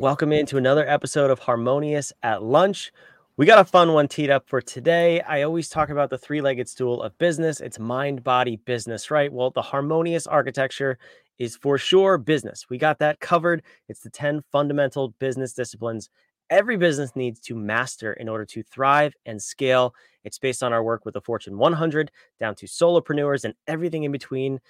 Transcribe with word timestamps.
Welcome 0.00 0.32
into 0.32 0.56
another 0.56 0.88
episode 0.88 1.30
of 1.30 1.40
Harmonious 1.40 2.10
at 2.22 2.42
Lunch. 2.42 2.90
We 3.36 3.44
got 3.44 3.58
a 3.58 3.66
fun 3.66 3.92
one 3.92 4.08
teed 4.08 4.30
up 4.30 4.48
for 4.48 4.62
today. 4.62 5.20
I 5.20 5.42
always 5.42 5.68
talk 5.68 5.90
about 5.90 6.08
the 6.08 6.16
three 6.16 6.40
legged 6.40 6.70
stool 6.70 7.02
of 7.02 7.18
business. 7.18 7.60
It's 7.60 7.78
mind, 7.78 8.24
body, 8.24 8.56
business, 8.56 9.10
right? 9.10 9.30
Well, 9.30 9.50
the 9.50 9.60
harmonious 9.60 10.26
architecture 10.26 10.96
is 11.38 11.54
for 11.54 11.76
sure 11.76 12.16
business. 12.16 12.64
We 12.70 12.78
got 12.78 12.98
that 13.00 13.20
covered. 13.20 13.62
It's 13.90 14.00
the 14.00 14.08
10 14.08 14.42
fundamental 14.50 15.10
business 15.18 15.52
disciplines 15.52 16.08
every 16.48 16.78
business 16.78 17.14
needs 17.14 17.38
to 17.38 17.54
master 17.54 18.14
in 18.14 18.26
order 18.26 18.46
to 18.46 18.62
thrive 18.62 19.14
and 19.26 19.40
scale. 19.40 19.94
It's 20.24 20.38
based 20.38 20.62
on 20.62 20.72
our 20.72 20.82
work 20.82 21.04
with 21.04 21.12
the 21.12 21.20
Fortune 21.20 21.58
100 21.58 22.10
down 22.40 22.54
to 22.54 22.66
solopreneurs 22.66 23.44
and 23.44 23.52
everything 23.66 24.04
in 24.04 24.12
between. 24.12 24.60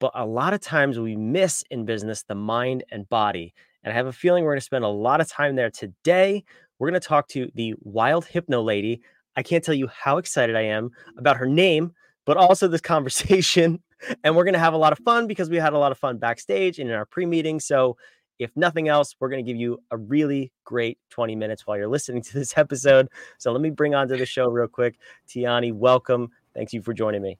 But 0.00 0.12
a 0.14 0.24
lot 0.24 0.54
of 0.54 0.60
times 0.60 0.98
we 0.98 1.14
miss 1.14 1.62
in 1.70 1.84
business 1.84 2.22
the 2.22 2.34
mind 2.34 2.84
and 2.90 3.06
body. 3.10 3.52
And 3.86 3.92
I 3.92 3.96
have 3.96 4.06
a 4.06 4.12
feeling 4.12 4.42
we're 4.42 4.50
going 4.50 4.58
to 4.58 4.64
spend 4.64 4.84
a 4.84 4.88
lot 4.88 5.20
of 5.20 5.28
time 5.28 5.54
there 5.54 5.70
today. 5.70 6.44
We're 6.78 6.90
going 6.90 7.00
to 7.00 7.06
talk 7.06 7.28
to 7.28 7.48
the 7.54 7.74
wild 7.82 8.24
hypno 8.24 8.60
lady. 8.60 9.00
I 9.36 9.44
can't 9.44 9.62
tell 9.62 9.76
you 9.76 9.86
how 9.86 10.18
excited 10.18 10.56
I 10.56 10.62
am 10.62 10.90
about 11.16 11.36
her 11.36 11.46
name, 11.46 11.92
but 12.24 12.36
also 12.36 12.68
this 12.68 12.82
conversation. 12.82 13.80
And 14.22 14.36
we're 14.36 14.44
going 14.44 14.52
to 14.52 14.60
have 14.60 14.74
a 14.74 14.76
lot 14.76 14.92
of 14.92 14.98
fun 14.98 15.26
because 15.26 15.48
we 15.48 15.56
had 15.56 15.72
a 15.72 15.78
lot 15.78 15.90
of 15.90 15.96
fun 15.96 16.18
backstage 16.18 16.78
and 16.78 16.90
in 16.90 16.94
our 16.94 17.06
pre 17.06 17.24
meeting. 17.24 17.58
So 17.58 17.96
if 18.38 18.50
nothing 18.54 18.88
else, 18.88 19.16
we're 19.18 19.30
going 19.30 19.42
to 19.42 19.50
give 19.50 19.58
you 19.58 19.82
a 19.90 19.96
really 19.96 20.52
great 20.64 20.98
20 21.08 21.34
minutes 21.34 21.66
while 21.66 21.78
you're 21.78 21.88
listening 21.88 22.20
to 22.20 22.34
this 22.34 22.58
episode. 22.58 23.08
So 23.38 23.52
let 23.52 23.62
me 23.62 23.70
bring 23.70 23.94
onto 23.94 24.18
the 24.18 24.26
show 24.26 24.48
real 24.48 24.68
quick. 24.68 24.98
Tiani, 25.26 25.72
welcome. 25.72 26.28
Thanks 26.54 26.74
you 26.74 26.82
for 26.82 26.92
joining 26.92 27.22
me. 27.22 27.38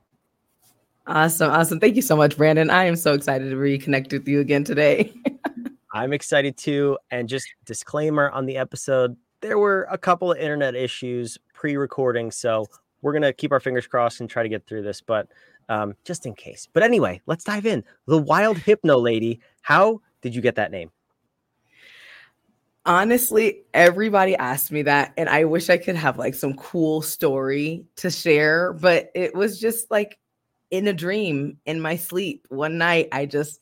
Awesome. 1.07 1.51
Awesome. 1.51 1.79
Thank 1.79 1.95
you 1.95 2.03
so 2.03 2.17
much, 2.17 2.39
Brandon. 2.39 2.71
I 2.71 2.85
am 2.85 2.97
so 2.97 3.13
excited 3.13 3.51
to 3.51 3.57
reconnect 3.57 4.13
with 4.13 4.27
you 4.27 4.41
again 4.41 4.65
today. 4.65 5.13
I'm 5.97 6.13
excited 6.13 6.59
too. 6.59 6.99
And 7.11 7.29
just 7.29 7.49
disclaimer 7.65 8.31
on 8.31 8.45
the 8.45 8.59
episode, 8.59 9.17
there 9.41 9.59
were 9.59 9.89
a 9.91 9.97
couple 9.97 10.31
of 10.31 10.39
internet 10.39 10.75
issues 10.75 11.39
pre-recording. 11.55 12.31
So 12.31 12.67
we're 13.01 13.13
going 13.13 13.23
to 13.23 13.33
keep 13.33 13.51
our 13.51 13.61
fingers 13.61 13.87
crossed 13.87 14.21
and 14.21 14.29
try 14.29 14.43
to 14.43 14.49
get 14.49 14.67
through 14.67 14.83
this, 14.83 15.01
but 15.01 15.29
um, 15.69 15.95
just 16.05 16.27
in 16.27 16.35
case. 16.35 16.69
But 16.71 16.83
anyway, 16.83 17.23
let's 17.27 17.45
dive 17.45 17.65
in. 17.65 17.83
The 18.07 18.19
wild 18.19 18.59
hypno 18.59 18.99
lady. 18.99 19.41
How 19.63 20.03
did 20.21 20.35
you 20.35 20.43
get 20.43 20.57
that 20.57 20.71
name? 20.71 20.91
Honestly, 22.85 23.63
everybody 23.75 24.37
asked 24.37 24.71
me 24.71 24.83
that, 24.83 25.13
and 25.17 25.29
I 25.29 25.45
wish 25.45 25.71
I 25.71 25.77
could 25.77 25.97
have 25.97 26.19
like 26.19 26.35
some 26.35 26.55
cool 26.55 27.03
story 27.03 27.85
to 27.97 28.11
share, 28.11 28.75
but 28.75 29.11
it 29.15 29.35
was 29.35 29.59
just 29.59 29.91
like 29.91 30.19
in 30.71 30.87
a 30.87 30.93
dream 30.93 31.59
in 31.65 31.81
my 31.81 31.97
sleep. 31.97 32.47
One 32.49 32.79
night, 32.79 33.09
I 33.11 33.27
just, 33.27 33.61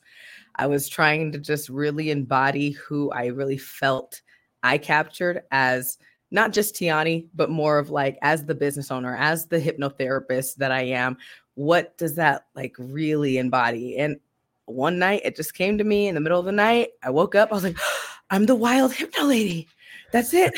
I 0.57 0.67
was 0.67 0.87
trying 0.87 1.31
to 1.31 1.37
just 1.37 1.69
really 1.69 2.11
embody 2.11 2.71
who 2.71 3.11
I 3.11 3.27
really 3.27 3.57
felt 3.57 4.21
I 4.63 4.77
captured 4.77 5.43
as 5.51 5.97
not 6.31 6.53
just 6.53 6.75
Tiani, 6.75 7.27
but 7.35 7.49
more 7.49 7.77
of 7.77 7.89
like 7.89 8.17
as 8.21 8.45
the 8.45 8.55
business 8.55 8.91
owner, 8.91 9.15
as 9.15 9.47
the 9.47 9.59
hypnotherapist 9.59 10.55
that 10.55 10.71
I 10.71 10.81
am. 10.81 11.17
What 11.53 11.97
does 11.97 12.15
that 12.15 12.47
like 12.55 12.75
really 12.77 13.37
embody? 13.37 13.97
And 13.97 14.19
one 14.65 14.99
night 14.99 15.21
it 15.23 15.35
just 15.35 15.53
came 15.53 15.77
to 15.77 15.83
me 15.83 16.07
in 16.07 16.15
the 16.15 16.21
middle 16.21 16.39
of 16.39 16.45
the 16.45 16.51
night. 16.51 16.89
I 17.03 17.11
woke 17.11 17.35
up, 17.35 17.51
I 17.51 17.55
was 17.55 17.63
like, 17.63 17.77
I'm 18.29 18.47
the 18.47 18.55
wild 18.55 18.93
hypno 18.93 19.23
lady. 19.23 19.67
That's 20.11 20.33
it. 20.33 20.53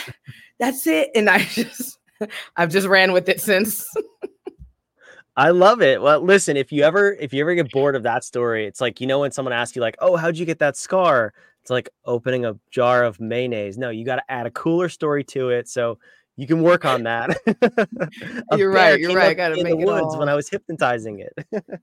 That's 0.60 0.88
it. 0.88 1.10
And 1.14 1.30
I 1.30 1.40
just 1.44 2.00
I've 2.56 2.72
just 2.72 2.88
ran 2.88 3.12
with 3.12 3.30
it 3.30 3.42
since. 3.42 3.86
I 5.38 5.52
love 5.52 5.84
it. 5.84 6.02
Well, 6.02 6.20
listen, 6.20 6.58
if 6.58 6.72
you 6.72 6.84
ever 6.84 7.14
if 7.14 7.32
you 7.32 7.42
ever 7.42 7.54
get 7.54 7.72
bored 7.72 7.96
of 7.96 8.04
that 8.04 8.24
story, 8.24 8.66
it's 8.66 8.82
like 8.82 9.00
you 9.00 9.06
know 9.06 9.20
when 9.20 9.32
someone 9.32 9.54
asks 9.54 9.76
you 9.76 9.82
like, 9.84 9.96
"Oh, 10.00 10.16
how'd 10.16 10.36
you 10.36 10.46
get 10.46 10.60
that 10.60 10.76
scar?" 10.76 11.34
It's 11.62 11.70
like 11.70 11.90
opening 12.06 12.46
a 12.46 12.58
jar 12.72 13.04
of 13.04 13.20
mayonnaise. 13.20 13.78
No, 13.78 13.92
you 13.92 14.04
got 14.04 14.16
to 14.16 14.32
add 14.32 14.48
a 14.48 14.52
cooler 14.52 14.90
story 14.90 15.24
to 15.26 15.50
it. 15.50 15.70
So 15.70 16.00
you 16.36 16.48
can 16.48 16.62
work 16.64 16.86
on 16.86 17.04
that. 17.04 17.38
you're 18.58 18.72
right. 18.72 19.00
You're 19.00 19.14
right. 19.14 19.30
I 19.30 19.34
got 19.36 19.50
to 19.50 19.64
make 19.64 19.78
the 19.78 19.86
woods 19.86 20.18
when 20.18 20.28
I 20.28 20.34
was 20.34 20.50
hypnotizing 20.50 21.20
it. 21.20 21.66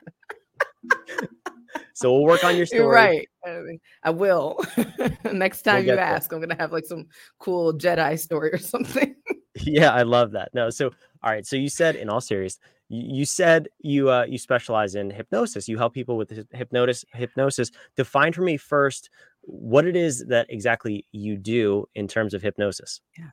So 1.93 2.13
we'll 2.13 2.25
work 2.25 2.45
on 2.45 2.57
your 2.57 2.67
story. 2.67 2.83
You're 2.83 2.93
right. 2.93 3.29
I 4.03 4.11
will. 4.11 4.61
Next 5.33 5.63
time 5.63 5.87
we'll 5.87 5.95
you 5.95 6.01
ask, 6.01 6.33
I'm 6.33 6.41
gonna 6.41 6.57
have 6.57 6.73
like 6.73 6.87
some 6.87 7.07
cool 7.39 7.73
Jedi 7.73 8.19
story 8.19 8.51
or 8.53 8.59
something. 8.59 9.15
yeah, 9.61 9.93
I 9.93 10.03
love 10.03 10.33
that. 10.33 10.53
No, 10.55 10.71
so 10.71 10.91
all 11.23 11.31
right. 11.31 11.47
So 11.47 11.57
you 11.57 11.69
said, 11.69 11.95
in 11.95 12.09
all 12.09 12.21
seriousness, 12.21 12.59
you, 12.95 13.25
said 13.25 13.69
you 13.81 14.11
uh, 14.11 14.25
you 14.29 14.39
specialize 14.39 14.95
in 14.95 15.11
hypnosis. 15.11 15.69
You 15.69 15.79
help 15.79 15.95
people 15.95 16.17
with 16.17 16.47
hypnosis. 16.53 17.05
Hypnosis. 17.13 17.71
Define 17.97 18.33
for 18.33 18.43
me 18.43 18.57
first 18.57 19.11
what 19.43 19.85
it 19.85 19.97
is 19.97 20.25
that 20.27 20.47
exactly 20.49 21.07
you 21.13 21.37
do 21.37 21.87
in 21.95 22.09
terms 22.09 22.35
of 22.35 22.43
hypnosis. 22.43 23.01
Yeah. 23.19 23.31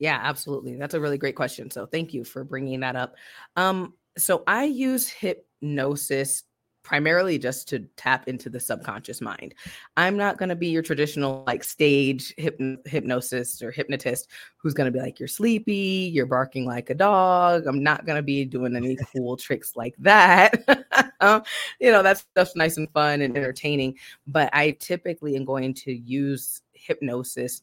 Yeah, 0.00 0.18
absolutely. 0.22 0.76
That's 0.76 0.94
a 0.94 1.00
really 1.00 1.18
great 1.18 1.36
question. 1.36 1.70
So 1.70 1.86
thank 1.86 2.12
you 2.12 2.24
for 2.24 2.42
bringing 2.42 2.80
that 2.80 2.96
up. 2.96 3.14
Um, 3.56 3.94
so 4.18 4.42
I 4.46 4.64
use 4.64 5.08
hypnosis 5.08 6.42
primarily 6.84 7.38
just 7.38 7.66
to 7.66 7.80
tap 7.96 8.28
into 8.28 8.48
the 8.48 8.60
subconscious 8.60 9.20
mind. 9.20 9.54
I'm 9.96 10.16
not 10.16 10.36
going 10.36 10.50
to 10.50 10.54
be 10.54 10.68
your 10.68 10.82
traditional 10.82 11.42
like 11.46 11.64
stage 11.64 12.34
hypn- 12.36 12.86
hypnosis 12.86 13.62
or 13.62 13.72
hypnotist 13.72 14.28
who's 14.58 14.74
going 14.74 14.92
to 14.92 14.96
be 14.96 15.02
like 15.02 15.18
you're 15.18 15.26
sleepy, 15.26 16.10
you're 16.12 16.26
barking 16.26 16.66
like 16.66 16.90
a 16.90 16.94
dog. 16.94 17.66
I'm 17.66 17.82
not 17.82 18.06
going 18.06 18.16
to 18.16 18.22
be 18.22 18.44
doing 18.44 18.76
any 18.76 18.96
cool 19.12 19.36
tricks 19.36 19.72
like 19.74 19.94
that. 19.98 20.62
you 21.80 21.90
know, 21.90 22.02
that 22.02 22.18
stuff's 22.18 22.54
nice 22.54 22.76
and 22.76 22.90
fun 22.92 23.22
and 23.22 23.36
entertaining, 23.36 23.98
but 24.26 24.50
I 24.52 24.72
typically 24.72 25.36
am 25.36 25.46
going 25.46 25.74
to 25.74 25.92
use 25.92 26.60
hypnosis 26.74 27.62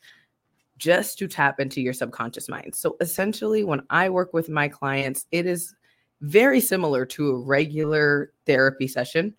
just 0.78 1.20
to 1.20 1.28
tap 1.28 1.60
into 1.60 1.80
your 1.80 1.94
subconscious 1.94 2.50
mind. 2.50 2.74
So 2.74 2.98
essentially 3.00 3.64
when 3.64 3.84
I 3.92 4.10
work 4.10 4.34
with 4.34 4.50
my 4.50 4.68
clients, 4.68 5.28
it 5.32 5.46
is 5.46 5.76
very 6.22 6.62
similar 6.62 7.06
to 7.06 7.30
a 7.30 7.38
regular 7.38 8.32
therapy 8.46 8.88
session, 8.88 9.36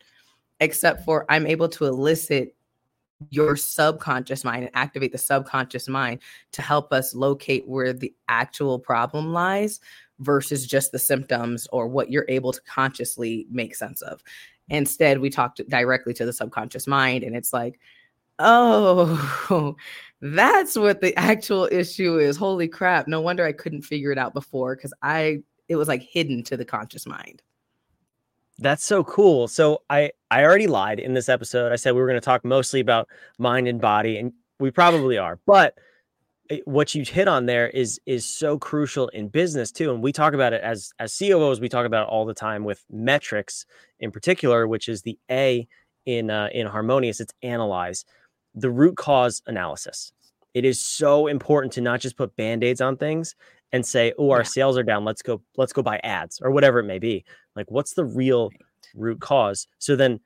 except 0.60 1.04
for 1.04 1.24
I'm 1.28 1.46
able 1.46 1.68
to 1.70 1.86
elicit 1.86 2.54
your 3.30 3.56
subconscious 3.56 4.44
mind 4.44 4.64
and 4.64 4.74
activate 4.74 5.12
the 5.12 5.18
subconscious 5.18 5.88
mind 5.88 6.20
to 6.52 6.62
help 6.62 6.92
us 6.92 7.14
locate 7.14 7.66
where 7.68 7.92
the 7.92 8.12
actual 8.28 8.78
problem 8.78 9.32
lies 9.32 9.80
versus 10.18 10.66
just 10.66 10.92
the 10.92 10.98
symptoms 10.98 11.68
or 11.72 11.86
what 11.86 12.10
you're 12.10 12.26
able 12.28 12.52
to 12.52 12.60
consciously 12.62 13.46
make 13.50 13.74
sense 13.74 14.02
of. 14.02 14.22
Instead, 14.68 15.20
we 15.20 15.30
talk 15.30 15.56
directly 15.68 16.14
to 16.14 16.24
the 16.24 16.32
subconscious 16.32 16.86
mind, 16.86 17.24
and 17.24 17.36
it's 17.36 17.52
like, 17.52 17.78
oh, 18.38 19.76
that's 20.20 20.76
what 20.76 21.00
the 21.00 21.16
actual 21.16 21.68
issue 21.70 22.18
is. 22.18 22.36
Holy 22.36 22.68
crap. 22.68 23.06
No 23.06 23.20
wonder 23.20 23.44
I 23.44 23.52
couldn't 23.52 23.82
figure 23.82 24.12
it 24.12 24.18
out 24.18 24.34
before 24.34 24.76
because 24.76 24.94
I 25.02 25.42
it 25.72 25.76
was 25.76 25.88
like 25.88 26.02
hidden 26.02 26.42
to 26.44 26.56
the 26.56 26.64
conscious 26.64 27.06
mind. 27.06 27.42
That's 28.58 28.84
so 28.84 29.02
cool. 29.02 29.48
So 29.48 29.82
I 29.90 30.12
I 30.30 30.44
already 30.44 30.66
lied 30.66 31.00
in 31.00 31.14
this 31.14 31.28
episode. 31.28 31.72
I 31.72 31.76
said 31.76 31.94
we 31.94 32.00
were 32.00 32.06
going 32.06 32.20
to 32.20 32.24
talk 32.24 32.44
mostly 32.44 32.80
about 32.80 33.08
mind 33.38 33.66
and 33.66 33.80
body 33.80 34.18
and 34.18 34.32
we 34.60 34.70
probably 34.70 35.18
are. 35.18 35.38
But 35.46 35.76
what 36.64 36.94
you 36.94 37.04
hit 37.04 37.28
on 37.28 37.46
there 37.46 37.68
is 37.68 38.00
is 38.06 38.26
so 38.26 38.58
crucial 38.58 39.08
in 39.08 39.28
business 39.28 39.70
too 39.72 39.92
and 39.92 40.02
we 40.02 40.12
talk 40.12 40.34
about 40.34 40.52
it 40.52 40.60
as 40.62 40.92
as 40.98 41.16
COOs 41.16 41.60
we 41.60 41.68
talk 41.68 41.86
about 41.86 42.02
it 42.02 42.10
all 42.10 42.24
the 42.24 42.34
time 42.34 42.64
with 42.64 42.84
metrics 42.90 43.64
in 44.00 44.10
particular 44.10 44.66
which 44.66 44.88
is 44.88 45.02
the 45.02 45.18
A 45.30 45.66
in 46.04 46.30
uh, 46.30 46.48
in 46.52 46.66
harmonious 46.66 47.20
it's 47.20 47.32
analyze 47.42 48.04
the 48.54 48.70
root 48.70 48.96
cause 48.96 49.40
analysis 49.46 50.12
it 50.54 50.64
is 50.64 50.80
so 50.80 51.26
important 51.26 51.72
to 51.74 51.80
not 51.80 52.00
just 52.00 52.16
put 52.16 52.36
band-aids 52.36 52.80
on 52.80 52.96
things 52.96 53.34
and 53.72 53.84
say, 53.84 54.12
"Oh, 54.18 54.30
our 54.30 54.40
yeah. 54.40 54.44
sales 54.44 54.76
are 54.78 54.82
down. 54.82 55.04
Let's 55.04 55.22
go 55.22 55.42
let's 55.56 55.72
go 55.72 55.82
buy 55.82 55.98
ads 56.04 56.40
or 56.42 56.50
whatever 56.50 56.80
it 56.80 56.84
may 56.84 56.98
be." 56.98 57.24
Like 57.56 57.70
what's 57.70 57.94
the 57.94 58.04
real 58.04 58.50
root 58.94 59.20
cause? 59.20 59.66
So 59.78 59.96
then 59.96 60.20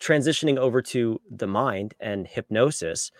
transitioning 0.00 0.56
over 0.56 0.82
to 0.82 1.20
the 1.30 1.46
mind 1.46 1.94
and 2.00 2.26
hypnosis, 2.26 3.10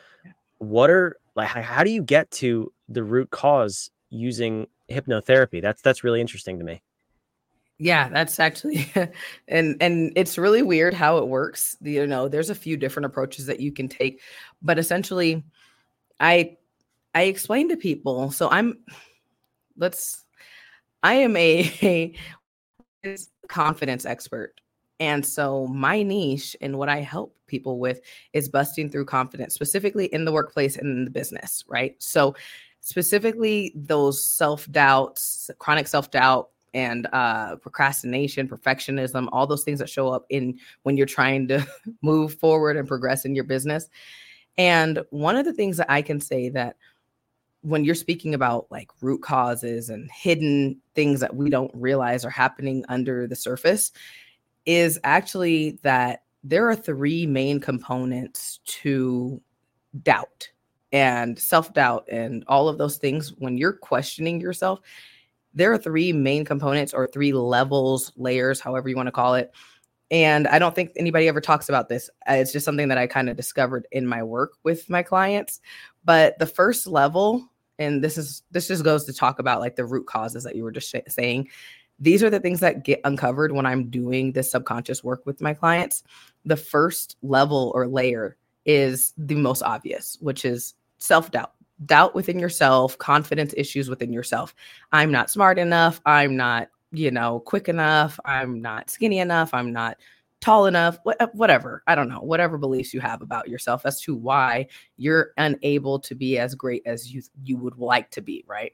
what 0.59 0.91
are 0.91 1.17
like 1.37 1.49
how 1.49 1.85
do 1.85 1.91
you 1.91 2.03
get 2.03 2.31
to 2.33 2.73
the 2.89 3.05
root 3.05 3.31
cause 3.31 3.91
using 4.11 4.67
hypnotherapy? 4.91 5.63
That's 5.63 5.83
that's 5.83 6.05
really 6.05 6.21
interesting 6.21 6.59
to 6.59 6.65
me. 6.65 6.83
Yeah, 7.79 8.11
that's 8.11 8.39
actually 8.39 8.93
and 9.49 9.77
and 9.81 10.13
it's 10.17 10.37
really 10.37 10.63
weird 10.63 10.95
how 10.95 11.19
it 11.19 11.29
works. 11.29 11.77
You 11.81 12.07
know, 12.07 12.29
there's 12.29 12.51
a 12.51 12.55
few 12.55 12.77
different 12.77 13.07
approaches 13.07 13.47
that 13.47 13.61
you 13.61 13.73
can 13.73 13.89
take, 13.89 14.21
but 14.61 14.79
essentially 14.79 15.43
I 16.21 16.57
I 17.15 17.23
explain 17.23 17.69
to 17.71 17.77
people. 17.77 18.31
So 18.31 18.49
I'm 18.51 18.79
let's 19.77 20.25
I 21.03 21.15
am 21.15 21.37
a, 21.37 21.73
a 23.05 23.17
confidence 23.49 24.05
expert. 24.05 24.61
And 25.01 25.25
so 25.25 25.67
my 25.69 26.03
niche 26.03 26.55
and 26.61 26.77
what 26.77 26.91
I 26.91 27.01
help 27.01 27.35
people 27.47 27.79
with 27.79 28.03
is 28.35 28.51
busting 28.51 28.91
through 28.91 29.07
confidence, 29.07 29.55
specifically 29.55 30.07
in 30.07 30.27
the 30.27 30.33
workplace 30.33 30.77
and 30.77 30.87
in 30.87 31.05
the 31.07 31.11
business, 31.11 31.65
right? 31.67 31.97
So 31.99 32.35
specifically 32.81 33.73
those 33.75 34.23
self-doubts, 34.25 35.51
chronic 35.59 35.89
self-doubt, 35.89 36.51
and 36.75 37.09
uh, 37.13 37.57
procrastination, 37.57 38.47
perfectionism, 38.47 39.29
all 39.33 39.47
those 39.47 39.65
things 39.65 39.81
that 39.81 39.89
show 39.89 40.09
up 40.09 40.27
in 40.29 40.59
when 40.83 40.97
you're 40.97 41.07
trying 41.07 41.49
to 41.49 41.67
move 42.03 42.35
forward 42.35 42.77
and 42.77 42.87
progress 42.87 43.25
in 43.25 43.35
your 43.35 43.45
business. 43.45 43.89
And 44.59 45.03
one 45.11 45.37
of 45.37 45.45
the 45.45 45.53
things 45.53 45.77
that 45.79 45.91
I 45.91 46.03
can 46.03 46.21
say 46.21 46.49
that 46.51 46.77
when 47.63 47.85
you're 47.85 47.95
speaking 47.95 48.35
about 48.35 48.67
like 48.71 48.89
root 49.03 49.23
causes 49.23 49.91
and 49.91 50.11
hidden 50.11 50.81
things 50.95 51.21
that 51.21 51.37
we 51.37 51.51
don't 51.51 51.71
realize 51.75 52.25
are 52.25 52.31
happening 52.31 52.85
under 52.89 53.27
the 53.27 53.37
surface 53.37 53.93
is 54.67 54.99
actually 55.05 55.79
that 55.83 56.23
there 56.43 56.69
are 56.69 56.77
three 56.77 57.27
main 57.27 57.61
components 57.61 58.61
to 58.65 59.41
doubt 60.03 60.49
and 60.93 61.39
self 61.39 61.73
doubt 61.75 62.09
and 62.11 62.45
all 62.47 62.69
of 62.69 62.79
those 62.79 62.97
things. 62.97 63.35
When 63.39 63.59
you're 63.59 63.73
questioning 63.73 64.41
yourself, 64.41 64.81
there 65.55 65.73
are 65.73 65.79
three 65.79 66.13
main 66.13 66.45
components 66.45 66.95
or 66.95 67.07
three 67.07 67.33
levels, 67.33 68.13
layers, 68.17 68.61
however 68.61 68.89
you 68.89 68.97
want 68.97 69.09
to 69.09 69.13
call 69.13 69.35
it. 69.35 69.53
And 70.11 70.49
I 70.49 70.59
don't 70.59 70.75
think 70.75 70.93
anybody 70.97 71.29
ever 71.29 71.41
talks 71.41 71.69
about 71.69 71.89
this. 71.89 72.11
Uh, 72.29 72.35
it's 72.35 72.53
just 72.53 72.65
something 72.65 72.89
that 72.89 72.99
I 72.99 73.07
kind 73.07 73.29
of 73.29 73.37
discovered 73.37 73.87
in 73.93 74.07
my 74.07 74.23
work 74.23 74.53
with 74.65 74.91
my 74.91 75.03
clients. 75.03 75.61
But 76.05 76.39
the 76.39 76.47
first 76.47 76.87
level, 76.87 77.49
and 77.79 78.03
this 78.03 78.19
is 78.19 78.43
this 78.51 78.69
just 78.69 78.85
goes 78.85 79.05
to 79.05 79.13
talk 79.13 79.39
about 79.39 79.61
like 79.61 79.77
the 79.77 79.85
root 79.85 80.07
causes 80.07 80.45
that 80.45 80.57
you 80.57 80.65
were 80.65 80.73
just 80.73 80.91
sh- 80.91 81.09
saying. 81.09 81.49
These 82.03 82.23
are 82.23 82.31
the 82.31 82.41
things 82.41 82.61
that 82.61 82.83
get 82.83 83.01
uncovered 83.05 83.53
when 83.53 83.67
I'm 83.67 83.91
doing 83.91 84.33
this 84.33 84.51
subconscious 84.51 85.05
work 85.05 85.27
with 85.27 85.43
my 85.43 85.53
clients. 85.53 86.03
The 86.47 86.57
first 86.57 87.17
level 87.23 87.71
or 87.75 87.87
layer 87.87 88.39
is 88.65 89.13
the 89.19 89.35
most 89.35 89.63
obvious, 89.63 90.17
which 90.21 90.45
is 90.45 90.75
self 90.99 91.31
doubt 91.31 91.53
doubt 91.87 92.15
within 92.15 92.39
yourself, 92.39 92.99
confidence 92.99 93.55
issues 93.57 93.89
within 93.89 94.13
yourself. 94.13 94.55
I'm 94.93 95.11
not 95.11 95.31
smart 95.31 95.59
enough. 95.59 96.01
I'm 96.05 96.37
not, 96.37 96.69
you 96.93 97.11
know, 97.11 97.41
quick 97.41 97.69
enough. 97.69 98.19
I'm 98.25 98.61
not 98.61 98.91
skinny 98.91 99.19
enough. 99.19 99.55
I'm 99.55 99.73
not 99.73 99.99
tall 100.41 100.67
enough. 100.67 100.99
Uh, 101.07 101.27
whatever. 101.33 101.83
I 101.87 101.95
don't 101.95 102.09
know. 102.09 102.21
Whatever 102.21 102.59
beliefs 102.59 102.95
you 102.95 103.01
have 103.01 103.23
about 103.23 103.49
yourself 103.49 103.87
as 103.87 104.01
to 104.03 104.15
why 104.15 104.67
you're 104.97 105.33
unable 105.37 105.99
to 106.01 106.15
be 106.15 106.39
as 106.39 106.55
great 106.55 106.83
as 106.87 107.13
you 107.13 107.23
you 107.45 107.57
would 107.59 107.79
like 107.79 108.11
to 108.13 108.21
be, 108.21 108.45
right? 108.47 108.73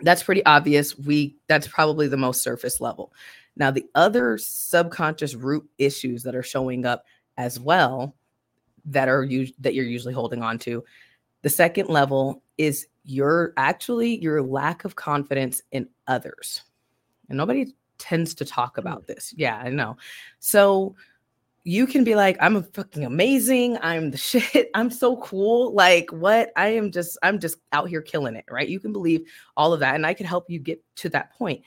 That's 0.00 0.22
pretty 0.22 0.44
obvious. 0.46 0.96
We 0.96 1.36
that's 1.48 1.66
probably 1.66 2.08
the 2.08 2.16
most 2.16 2.42
surface 2.42 2.80
level. 2.80 3.12
Now 3.56 3.70
the 3.70 3.86
other 3.94 4.38
subconscious 4.38 5.34
root 5.34 5.68
issues 5.78 6.22
that 6.22 6.36
are 6.36 6.42
showing 6.42 6.86
up 6.86 7.04
as 7.36 7.58
well 7.58 8.14
that 8.84 9.08
are 9.08 9.24
you 9.24 9.48
that 9.58 9.74
you're 9.74 9.84
usually 9.84 10.14
holding 10.14 10.42
on 10.42 10.58
to 10.60 10.84
the 11.42 11.48
second 11.50 11.88
level 11.88 12.42
is 12.56 12.86
your 13.04 13.52
actually 13.56 14.20
your 14.20 14.42
lack 14.42 14.84
of 14.84 14.96
confidence 14.96 15.62
in 15.72 15.88
others. 16.06 16.62
And 17.28 17.36
nobody 17.36 17.72
tends 17.98 18.34
to 18.34 18.44
talk 18.44 18.76
hmm. 18.76 18.80
about 18.80 19.06
this. 19.06 19.34
Yeah, 19.36 19.56
I 19.56 19.70
know. 19.70 19.96
So 20.38 20.96
you 21.64 21.86
can 21.86 22.02
be 22.02 22.14
like, 22.14 22.36
I'm 22.40 22.62
fucking 22.62 23.04
amazing. 23.04 23.78
I'm 23.82 24.10
the 24.10 24.16
shit. 24.18 24.70
I'm 24.74 24.90
so 24.90 25.18
cool. 25.18 25.74
Like, 25.74 26.10
what? 26.10 26.50
I 26.56 26.68
am 26.68 26.90
just, 26.90 27.18
I'm 27.22 27.38
just 27.38 27.58
out 27.72 27.88
here 27.88 28.00
killing 28.00 28.36
it, 28.36 28.46
right? 28.50 28.68
You 28.68 28.80
can 28.80 28.92
believe 28.92 29.22
all 29.56 29.72
of 29.72 29.80
that. 29.80 29.94
And 29.94 30.06
I 30.06 30.14
can 30.14 30.26
help 30.26 30.48
you 30.48 30.58
get 30.58 30.82
to 30.96 31.08
that 31.10 31.32
point. 31.34 31.62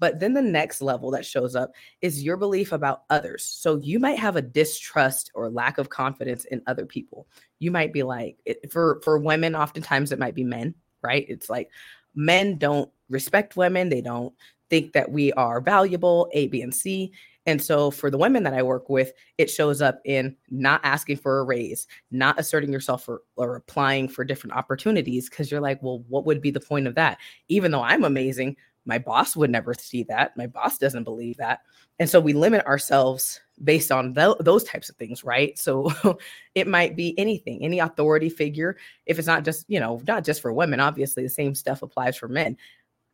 But 0.00 0.20
then 0.20 0.32
the 0.32 0.42
next 0.42 0.80
level 0.80 1.10
that 1.10 1.26
shows 1.26 1.56
up 1.56 1.72
is 2.02 2.22
your 2.22 2.36
belief 2.36 2.72
about 2.72 3.02
others. 3.10 3.44
So 3.44 3.76
you 3.76 3.98
might 3.98 4.18
have 4.18 4.36
a 4.36 4.42
distrust 4.42 5.30
or 5.34 5.50
lack 5.50 5.78
of 5.78 5.88
confidence 5.88 6.44
in 6.44 6.62
other 6.66 6.86
people. 6.86 7.26
You 7.58 7.70
might 7.70 7.92
be 7.92 8.02
like, 8.02 8.36
for 8.70 9.00
for 9.02 9.18
women, 9.18 9.56
oftentimes 9.56 10.12
it 10.12 10.18
might 10.18 10.34
be 10.34 10.44
men, 10.44 10.74
right? 11.02 11.26
It's 11.28 11.50
like 11.50 11.70
men 12.14 12.58
don't 12.58 12.90
respect 13.08 13.56
women. 13.56 13.88
They 13.88 14.00
don't 14.00 14.32
think 14.70 14.92
that 14.92 15.10
we 15.10 15.32
are 15.34 15.60
valuable, 15.60 16.28
A, 16.32 16.48
B, 16.48 16.62
and 16.62 16.74
C. 16.74 17.12
And 17.46 17.62
so 17.62 17.90
for 17.90 18.10
the 18.10 18.18
women 18.18 18.42
that 18.42 18.52
I 18.52 18.62
work 18.62 18.90
with, 18.90 19.12
it 19.38 19.48
shows 19.48 19.80
up 19.80 20.00
in 20.04 20.36
not 20.50 20.82
asking 20.84 21.16
for 21.16 21.38
a 21.38 21.44
raise, 21.44 21.86
not 22.10 22.38
asserting 22.38 22.72
yourself 22.72 23.04
for, 23.04 23.22
or 23.36 23.56
applying 23.56 24.08
for 24.08 24.22
different 24.22 24.54
opportunities 24.54 25.30
because 25.30 25.50
you're 25.50 25.60
like, 25.60 25.82
well, 25.82 26.04
what 26.08 26.26
would 26.26 26.42
be 26.42 26.50
the 26.50 26.60
point 26.60 26.86
of 26.86 26.94
that? 26.96 27.16
Even 27.48 27.70
though 27.70 27.82
I'm 27.82 28.04
amazing, 28.04 28.56
my 28.84 28.98
boss 28.98 29.36
would 29.36 29.50
never 29.50 29.74
see 29.74 30.02
that. 30.04 30.36
My 30.36 30.46
boss 30.46 30.78
doesn't 30.78 31.04
believe 31.04 31.36
that. 31.36 31.60
And 31.98 32.08
so 32.08 32.20
we 32.20 32.32
limit 32.32 32.64
ourselves 32.64 33.40
based 33.62 33.90
on 33.90 34.14
th- 34.14 34.36
those 34.40 34.64
types 34.64 34.88
of 34.88 34.96
things, 34.96 35.24
right? 35.24 35.58
So 35.58 35.92
it 36.54 36.66
might 36.66 36.96
be 36.96 37.18
anything, 37.18 37.62
any 37.62 37.80
authority 37.80 38.30
figure. 38.30 38.76
If 39.04 39.18
it's 39.18 39.26
not 39.26 39.44
just, 39.44 39.66
you 39.68 39.80
know, 39.80 40.00
not 40.06 40.24
just 40.24 40.40
for 40.40 40.52
women, 40.52 40.80
obviously 40.80 41.22
the 41.22 41.28
same 41.28 41.54
stuff 41.54 41.82
applies 41.82 42.16
for 42.16 42.28
men. 42.28 42.56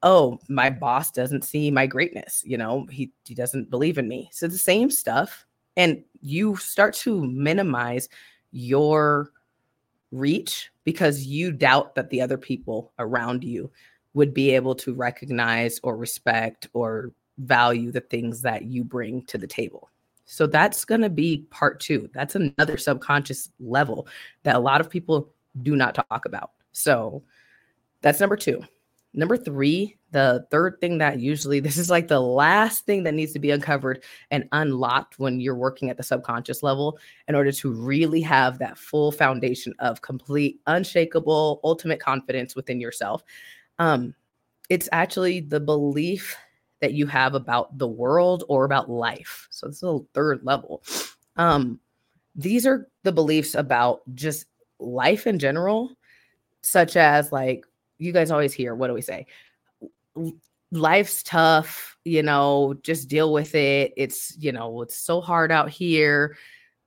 Oh, 0.06 0.38
my 0.48 0.68
boss 0.68 1.10
doesn't 1.10 1.44
see 1.44 1.70
my 1.70 1.86
greatness, 1.86 2.42
you 2.46 2.58
know, 2.58 2.86
he, 2.90 3.10
he 3.24 3.34
doesn't 3.34 3.70
believe 3.70 3.96
in 3.96 4.06
me. 4.06 4.28
So 4.32 4.46
the 4.46 4.58
same 4.58 4.90
stuff. 4.90 5.46
And 5.76 6.04
you 6.20 6.56
start 6.56 6.94
to 6.96 7.26
minimize 7.26 8.08
your 8.52 9.32
reach 10.12 10.70
because 10.84 11.24
you 11.26 11.50
doubt 11.50 11.94
that 11.94 12.10
the 12.10 12.20
other 12.20 12.36
people 12.36 12.92
around 12.98 13.42
you 13.42 13.70
would 14.12 14.32
be 14.32 14.50
able 14.50 14.74
to 14.76 14.94
recognize 14.94 15.80
or 15.82 15.96
respect 15.96 16.68
or 16.74 17.10
value 17.38 17.90
the 17.90 18.00
things 18.00 18.42
that 18.42 18.64
you 18.64 18.84
bring 18.84 19.22
to 19.24 19.38
the 19.38 19.46
table. 19.46 19.90
So 20.26 20.46
that's 20.46 20.84
going 20.84 21.00
to 21.00 21.10
be 21.10 21.46
part 21.50 21.80
two. 21.80 22.08
That's 22.14 22.36
another 22.36 22.76
subconscious 22.76 23.50
level 23.58 24.06
that 24.44 24.56
a 24.56 24.60
lot 24.60 24.80
of 24.80 24.88
people 24.88 25.30
do 25.62 25.76
not 25.76 25.94
talk 25.94 26.26
about. 26.26 26.52
So 26.72 27.22
that's 28.00 28.20
number 28.20 28.36
two. 28.36 28.62
Number 29.14 29.36
three, 29.36 29.96
the 30.10 30.46
third 30.50 30.80
thing 30.80 30.98
that 30.98 31.20
usually 31.20 31.60
this 31.60 31.78
is 31.78 31.88
like 31.88 32.08
the 32.08 32.20
last 32.20 32.84
thing 32.84 33.04
that 33.04 33.14
needs 33.14 33.32
to 33.32 33.38
be 33.38 33.50
uncovered 33.50 34.02
and 34.30 34.48
unlocked 34.52 35.18
when 35.18 35.40
you're 35.40 35.54
working 35.54 35.88
at 35.88 35.96
the 35.96 36.02
subconscious 36.02 36.62
level 36.62 36.98
in 37.28 37.34
order 37.34 37.52
to 37.52 37.72
really 37.72 38.20
have 38.20 38.58
that 38.58 38.76
full 38.76 39.12
foundation 39.12 39.72
of 39.78 40.02
complete, 40.02 40.60
unshakable, 40.66 41.60
ultimate 41.64 42.00
confidence 42.00 42.54
within 42.54 42.80
yourself 42.80 43.24
um, 43.78 44.14
it's 44.68 44.88
actually 44.92 45.40
the 45.40 45.60
belief 45.60 46.36
that 46.80 46.92
you 46.92 47.06
have 47.06 47.34
about 47.34 47.76
the 47.78 47.88
world 47.88 48.44
or 48.48 48.64
about 48.64 48.90
life. 48.90 49.46
So 49.50 49.66
this 49.66 49.76
is 49.76 49.82
a 49.82 49.98
third 50.12 50.40
level. 50.44 50.82
Um, 51.36 51.80
these 52.34 52.66
are 52.66 52.88
the 53.02 53.12
beliefs 53.12 53.54
about 53.54 54.02
just 54.14 54.46
life 54.78 55.26
in 55.26 55.38
general, 55.38 55.96
such 56.62 56.96
as 56.96 57.32
like 57.32 57.64
you 57.98 58.12
guys 58.12 58.30
always 58.30 58.52
hear, 58.52 58.74
what 58.74 58.88
do 58.88 58.94
we 58.94 59.02
say? 59.02 59.26
Life's 60.70 61.22
tough, 61.22 61.96
you 62.04 62.22
know, 62.22 62.74
just 62.82 63.08
deal 63.08 63.32
with 63.32 63.54
it. 63.54 63.92
It's, 63.96 64.36
you 64.38 64.52
know, 64.52 64.82
it's 64.82 64.96
so 64.96 65.20
hard 65.20 65.52
out 65.52 65.70
here 65.70 66.36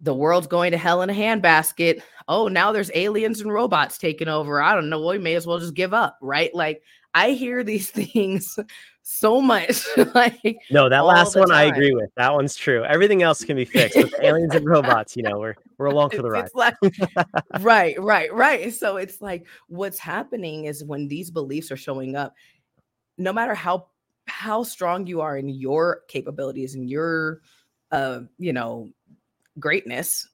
the 0.01 0.13
world's 0.13 0.47
going 0.47 0.71
to 0.71 0.77
hell 0.77 1.01
in 1.01 1.09
a 1.09 1.13
handbasket. 1.13 2.01
Oh, 2.27 2.47
now 2.47 2.71
there's 2.71 2.91
aliens 2.93 3.41
and 3.41 3.51
robots 3.51 3.97
taking 3.97 4.27
over. 4.27 4.61
I 4.61 4.75
don't 4.75 4.89
know. 4.89 5.05
We 5.05 5.17
may 5.17 5.35
as 5.35 5.47
well 5.47 5.59
just 5.59 5.73
give 5.73 5.93
up, 5.93 6.17
right? 6.21 6.53
Like 6.53 6.83
I 7.13 7.31
hear 7.31 7.63
these 7.63 7.89
things 7.91 8.59
so 9.01 9.41
much. 9.41 9.85
like 10.13 10.59
no, 10.69 10.89
that 10.89 11.05
last 11.05 11.35
one 11.35 11.47
time. 11.47 11.57
I 11.57 11.63
agree 11.63 11.93
with. 11.93 12.09
That 12.15 12.33
one's 12.33 12.55
true. 12.55 12.83
Everything 12.83 13.23
else 13.23 13.43
can 13.43 13.55
be 13.55 13.65
fixed. 13.65 13.95
But 13.95 14.23
aliens 14.23 14.53
and 14.53 14.65
robots, 14.65 15.15
you 15.15 15.23
know, 15.23 15.39
we're 15.39 15.55
we're 15.77 15.87
along 15.87 16.11
for 16.11 16.21
the 16.21 16.29
ride. 16.29 16.49
Like, 16.53 16.75
right, 17.59 17.99
right, 18.01 18.33
right. 18.33 18.73
So 18.73 18.97
it's 18.97 19.21
like 19.21 19.47
what's 19.67 19.99
happening 19.99 20.65
is 20.65 20.83
when 20.83 21.07
these 21.07 21.31
beliefs 21.31 21.71
are 21.71 21.77
showing 21.77 22.15
up, 22.15 22.35
no 23.17 23.33
matter 23.33 23.55
how 23.55 23.87
how 24.25 24.61
strong 24.63 25.07
you 25.07 25.21
are 25.21 25.37
in 25.37 25.47
your 25.49 26.01
capabilities 26.07 26.75
and 26.75 26.89
your 26.89 27.41
uh, 27.91 28.21
you 28.37 28.53
know, 28.53 28.89
greatness, 29.59 30.27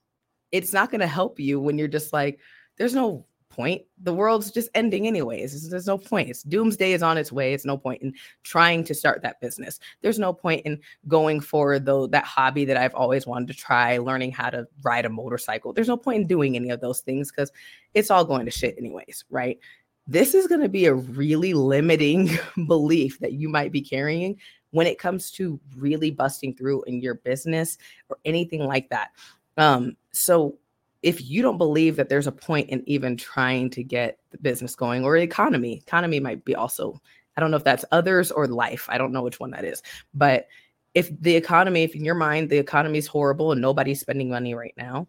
it's 0.52 0.72
not 0.72 0.90
going 0.90 1.00
to 1.00 1.06
help 1.06 1.40
you 1.40 1.60
when 1.60 1.78
you're 1.78 1.88
just 1.88 2.12
like, 2.12 2.38
there's 2.76 2.94
no 2.94 3.26
point. 3.54 3.82
The 4.02 4.12
world's 4.12 4.50
just 4.50 4.68
ending 4.74 5.06
anyways. 5.06 5.68
There's 5.70 5.86
no 5.86 5.96
point. 5.96 6.28
It's 6.28 6.42
doomsday 6.42 6.92
is 6.92 7.02
on 7.02 7.16
its 7.16 7.30
way. 7.30 7.54
It's 7.54 7.64
no 7.64 7.78
point 7.78 8.02
in 8.02 8.14
trying 8.42 8.84
to 8.84 8.94
start 8.94 9.22
that 9.22 9.40
business. 9.40 9.78
There's 10.02 10.18
no 10.18 10.32
point 10.32 10.62
in 10.66 10.80
going 11.06 11.40
for 11.40 11.78
though 11.78 12.08
that 12.08 12.24
hobby 12.24 12.64
that 12.64 12.76
I've 12.76 12.94
always 12.94 13.26
wanted 13.26 13.48
to 13.48 13.54
try, 13.54 13.98
learning 13.98 14.32
how 14.32 14.50
to 14.50 14.66
ride 14.82 15.04
a 15.04 15.08
motorcycle. 15.08 15.72
There's 15.72 15.88
no 15.88 15.96
point 15.96 16.22
in 16.22 16.26
doing 16.26 16.56
any 16.56 16.70
of 16.70 16.80
those 16.80 17.00
things 17.00 17.30
because 17.30 17.52
it's 17.94 18.10
all 18.10 18.24
going 18.24 18.44
to 18.44 18.50
shit 18.50 18.76
anyways, 18.76 19.24
right? 19.30 19.58
This 20.06 20.34
is 20.34 20.48
going 20.48 20.60
to 20.60 20.68
be 20.68 20.86
a 20.86 20.94
really 20.94 21.54
limiting 21.54 22.30
belief 22.66 23.20
that 23.20 23.32
you 23.32 23.48
might 23.48 23.72
be 23.72 23.80
carrying 23.80 24.38
when 24.74 24.88
it 24.88 24.98
comes 24.98 25.30
to 25.30 25.60
really 25.76 26.10
busting 26.10 26.52
through 26.52 26.82
in 26.82 27.00
your 27.00 27.14
business 27.14 27.78
or 28.08 28.18
anything 28.24 28.64
like 28.64 28.88
that. 28.88 29.12
Um, 29.56 29.96
so 30.10 30.58
if 31.00 31.22
you 31.22 31.42
don't 31.42 31.58
believe 31.58 31.94
that 31.94 32.08
there's 32.08 32.26
a 32.26 32.32
point 32.32 32.70
in 32.70 32.82
even 32.88 33.16
trying 33.16 33.70
to 33.70 33.84
get 33.84 34.18
the 34.32 34.38
business 34.38 34.74
going 34.74 35.04
or 35.04 35.16
economy, 35.16 35.74
economy 35.86 36.18
might 36.18 36.44
be 36.44 36.56
also, 36.56 37.00
I 37.36 37.40
don't 37.40 37.52
know 37.52 37.56
if 37.56 37.62
that's 37.62 37.84
others 37.92 38.32
or 38.32 38.48
life. 38.48 38.86
I 38.88 38.98
don't 38.98 39.12
know 39.12 39.22
which 39.22 39.38
one 39.38 39.52
that 39.52 39.64
is. 39.64 39.80
But 40.12 40.48
if 40.94 41.08
the 41.20 41.36
economy, 41.36 41.84
if 41.84 41.94
in 41.94 42.04
your 42.04 42.16
mind 42.16 42.50
the 42.50 42.58
economy 42.58 42.98
is 42.98 43.06
horrible 43.06 43.52
and 43.52 43.60
nobody's 43.60 44.00
spending 44.00 44.28
money 44.28 44.54
right 44.56 44.74
now, 44.76 45.06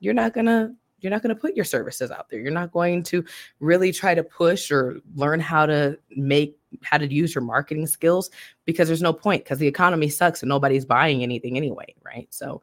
you're 0.00 0.12
not 0.12 0.34
gonna 0.34 0.74
you're 1.04 1.10
not 1.10 1.22
going 1.22 1.34
to 1.34 1.40
put 1.40 1.54
your 1.54 1.64
services 1.64 2.10
out 2.10 2.30
there. 2.30 2.40
You're 2.40 2.50
not 2.50 2.72
going 2.72 3.02
to 3.04 3.24
really 3.60 3.92
try 3.92 4.14
to 4.14 4.24
push 4.24 4.70
or 4.70 5.00
learn 5.14 5.38
how 5.38 5.66
to 5.66 5.98
make 6.16 6.58
how 6.82 6.98
to 6.98 7.12
use 7.12 7.34
your 7.34 7.44
marketing 7.44 7.86
skills 7.86 8.30
because 8.64 8.88
there's 8.88 9.02
no 9.02 9.12
point 9.12 9.44
because 9.44 9.58
the 9.58 9.68
economy 9.68 10.08
sucks 10.08 10.42
and 10.42 10.48
nobody's 10.48 10.84
buying 10.84 11.22
anything 11.22 11.56
anyway, 11.56 11.94
right? 12.02 12.26
So 12.30 12.62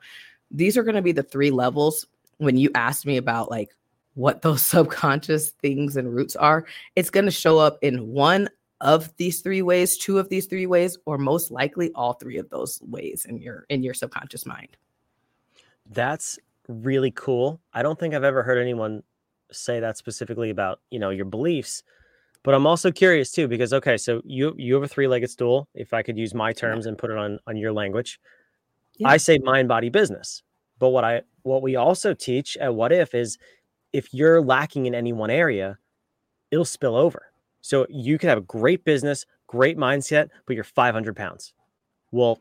these 0.50 0.75
are 0.75 0.83
going 0.83 0.95
to 0.95 1.01
be 1.01 1.13
the 1.13 1.24
three 1.24 1.51
levels 1.51 2.07
when 2.39 2.57
you 2.57 2.71
asked 2.75 3.05
me 3.05 3.17
about 3.17 3.51
like 3.51 3.69
what 4.15 4.41
those 4.41 4.62
subconscious 4.65 5.51
things 5.62 5.95
and 5.95 6.13
roots 6.13 6.36
are, 6.36 6.65
it's 6.95 7.10
going 7.10 7.25
to 7.25 7.31
show 7.31 7.60
up 7.60 7.77
in 7.81 8.10
one 8.10 8.50
of 8.81 9.15
these 9.17 9.41
three 9.41 9.62
ways, 9.62 9.95
two 9.95 10.17
of 10.17 10.29
these 10.29 10.48
three 10.48 10.65
ways, 10.65 10.98
or 11.05 11.19
most 11.19 11.51
likely 11.51 11.91
all 11.93 12.13
three 12.13 12.38
of 12.38 12.50
those 12.50 12.81
ways 12.81 13.25
in 13.29 13.38
your 13.38 13.65
in 13.69 13.83
your 13.83 13.93
subconscious 13.93 14.45
mind. 14.45 14.75
That's 15.91 16.39
really 16.72 17.12
cool. 17.12 17.62
I 17.74 17.84
don't 17.84 18.00
think 18.00 18.13
I've 18.13 18.24
ever 18.24 18.44
heard 18.44 18.58
anyone 18.58 19.04
say 19.51 19.80
that 19.80 19.98
specifically 19.98 20.50
about, 20.50 20.80
you 20.90 21.00
know, 21.00 21.10
your 21.10 21.25
beliefs. 21.25 21.84
But 22.44 22.56
I'm 22.56 22.66
also 22.66 22.92
curious 22.92 23.32
too, 23.32 23.48
because 23.48 23.72
okay, 23.74 23.98
so 23.98 24.22
you 24.25 24.56
you 24.58 24.74
have 24.74 24.84
a 24.84 24.88
three-legged 24.88 25.30
stool. 25.30 25.68
If 25.75 25.94
I 25.94 26.01
could 26.01 26.18
use 26.18 26.34
my 26.34 26.51
terms 26.51 26.88
and 26.88 26.98
put 26.98 27.12
it 27.12 27.18
on 27.18 27.40
on 27.46 27.56
your 27.56 27.72
language, 27.72 28.20
yeah. 28.98 29.10
I 29.10 29.18
say 29.18 29.38
mind, 29.38 29.68
body, 29.68 29.90
business. 29.90 30.42
But 30.80 30.90
what 30.90 31.04
I 31.04 31.22
what 31.44 31.62
we 31.62 31.75
also 31.75 32.13
teach 32.16 32.58
at 32.58 32.72
Whadif 32.72 33.13
is 33.13 33.38
if 33.94 34.13
you're 34.13 34.42
lacking 34.42 34.88
in 34.88 34.96
any 34.96 35.13
one 35.13 35.30
area, 35.30 35.78
it'll 36.50 36.66
spill 36.66 36.96
over. 36.96 37.32
So 37.62 37.86
you 37.90 38.18
can 38.18 38.30
have 38.30 38.40
a 38.40 38.42
great 38.42 38.84
business, 38.84 39.25
great 39.46 39.78
mindset, 39.78 40.30
but 40.48 40.56
you're 40.56 40.63
500 40.63 41.16
pounds. 41.16 41.54
Well, 42.12 42.40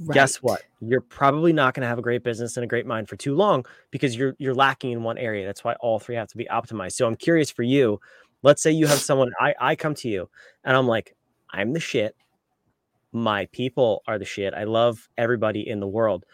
right. 0.00 0.14
guess 0.14 0.36
what? 0.36 0.62
You're 0.80 1.00
probably 1.00 1.52
not 1.52 1.74
going 1.74 1.82
to 1.82 1.88
have 1.88 1.98
a 1.98 2.02
great 2.02 2.22
business 2.22 2.56
and 2.56 2.64
a 2.64 2.66
great 2.66 2.86
mind 2.86 3.08
for 3.08 3.16
too 3.16 3.34
long 3.34 3.64
because 3.90 4.16
you're 4.16 4.34
you're 4.38 4.54
lacking 4.54 4.92
in 4.92 5.02
one 5.02 5.18
area. 5.18 5.46
That's 5.46 5.64
why 5.64 5.74
all 5.80 5.98
three 5.98 6.16
have 6.16 6.28
to 6.28 6.36
be 6.36 6.46
optimized. 6.46 6.92
So 6.92 7.06
I'm 7.06 7.16
curious 7.16 7.50
for 7.50 7.62
you. 7.62 8.00
Let's 8.42 8.62
say 8.62 8.70
you 8.70 8.86
have 8.86 8.98
someone. 8.98 9.32
I 9.40 9.54
I 9.60 9.76
come 9.76 9.94
to 9.96 10.08
you 10.08 10.28
and 10.64 10.76
I'm 10.76 10.86
like, 10.86 11.16
I'm 11.50 11.72
the 11.72 11.80
shit. 11.80 12.14
My 13.12 13.46
people 13.46 14.02
are 14.06 14.18
the 14.18 14.24
shit. 14.24 14.54
I 14.54 14.64
love 14.64 15.08
everybody 15.16 15.68
in 15.68 15.80
the 15.80 15.88
world, 15.88 16.24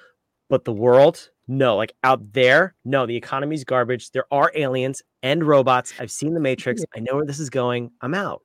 but 0.49 0.65
the 0.65 0.73
world 0.73 1.31
no, 1.47 1.77
like 1.77 1.93
out 2.03 2.33
there, 2.33 2.75
no, 2.85 3.07
the 3.07 3.17
economy's 3.17 3.65
garbage. 3.65 4.11
There 4.11 4.25
are 4.31 4.51
aliens 4.55 5.03
and 5.23 5.45
robots. 5.45 5.93
I've 5.99 6.11
seen 6.11 6.35
the 6.35 6.41
Matrix. 6.41 6.83
I 6.97 7.01
know 7.01 7.17
where 7.17 7.27
this 7.27 7.39
is 7.39 7.51
going. 7.51 7.91
I'm 8.01 8.15
out. 8.15 8.43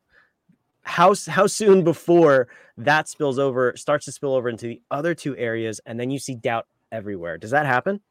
How 0.89 1.13
how 1.27 1.46
soon 1.46 1.84
before 1.84 2.48
that 2.77 3.08
spills 3.08 3.38
over, 3.38 3.74
starts 3.77 4.05
to 4.05 4.12
spill 4.12 4.34
over 4.34 4.50
into 4.50 4.67
the 4.67 4.81
other 4.89 5.13
two 5.13 5.38
areas, 5.38 5.79
and 5.86 6.00
then 6.00 6.10
you 6.10 6.17
see 6.17 6.34
doubt 6.34 6.65
everywhere? 6.91 7.38
Does 7.38 7.51
that 7.51 7.67
happen? 7.67 8.01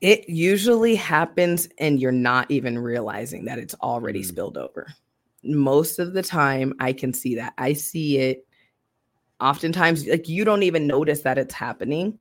It 0.00 0.28
usually 0.28 0.94
happens, 0.94 1.68
and 1.78 2.00
you're 2.00 2.12
not 2.12 2.48
even 2.50 2.78
realizing 2.78 3.44
that 3.46 3.58
it's 3.58 3.74
already 3.82 4.20
mm. 4.20 4.26
spilled 4.26 4.56
over. 4.56 4.86
Most 5.42 5.98
of 5.98 6.12
the 6.12 6.22
time, 6.22 6.74
I 6.78 6.92
can 6.92 7.12
see 7.12 7.34
that. 7.34 7.54
I 7.58 7.72
see 7.72 8.18
it 8.18 8.46
oftentimes, 9.40 10.06
like 10.06 10.28
you 10.28 10.44
don't 10.44 10.62
even 10.62 10.86
notice 10.86 11.22
that 11.22 11.38
it's 11.38 11.54
happening 11.54 12.18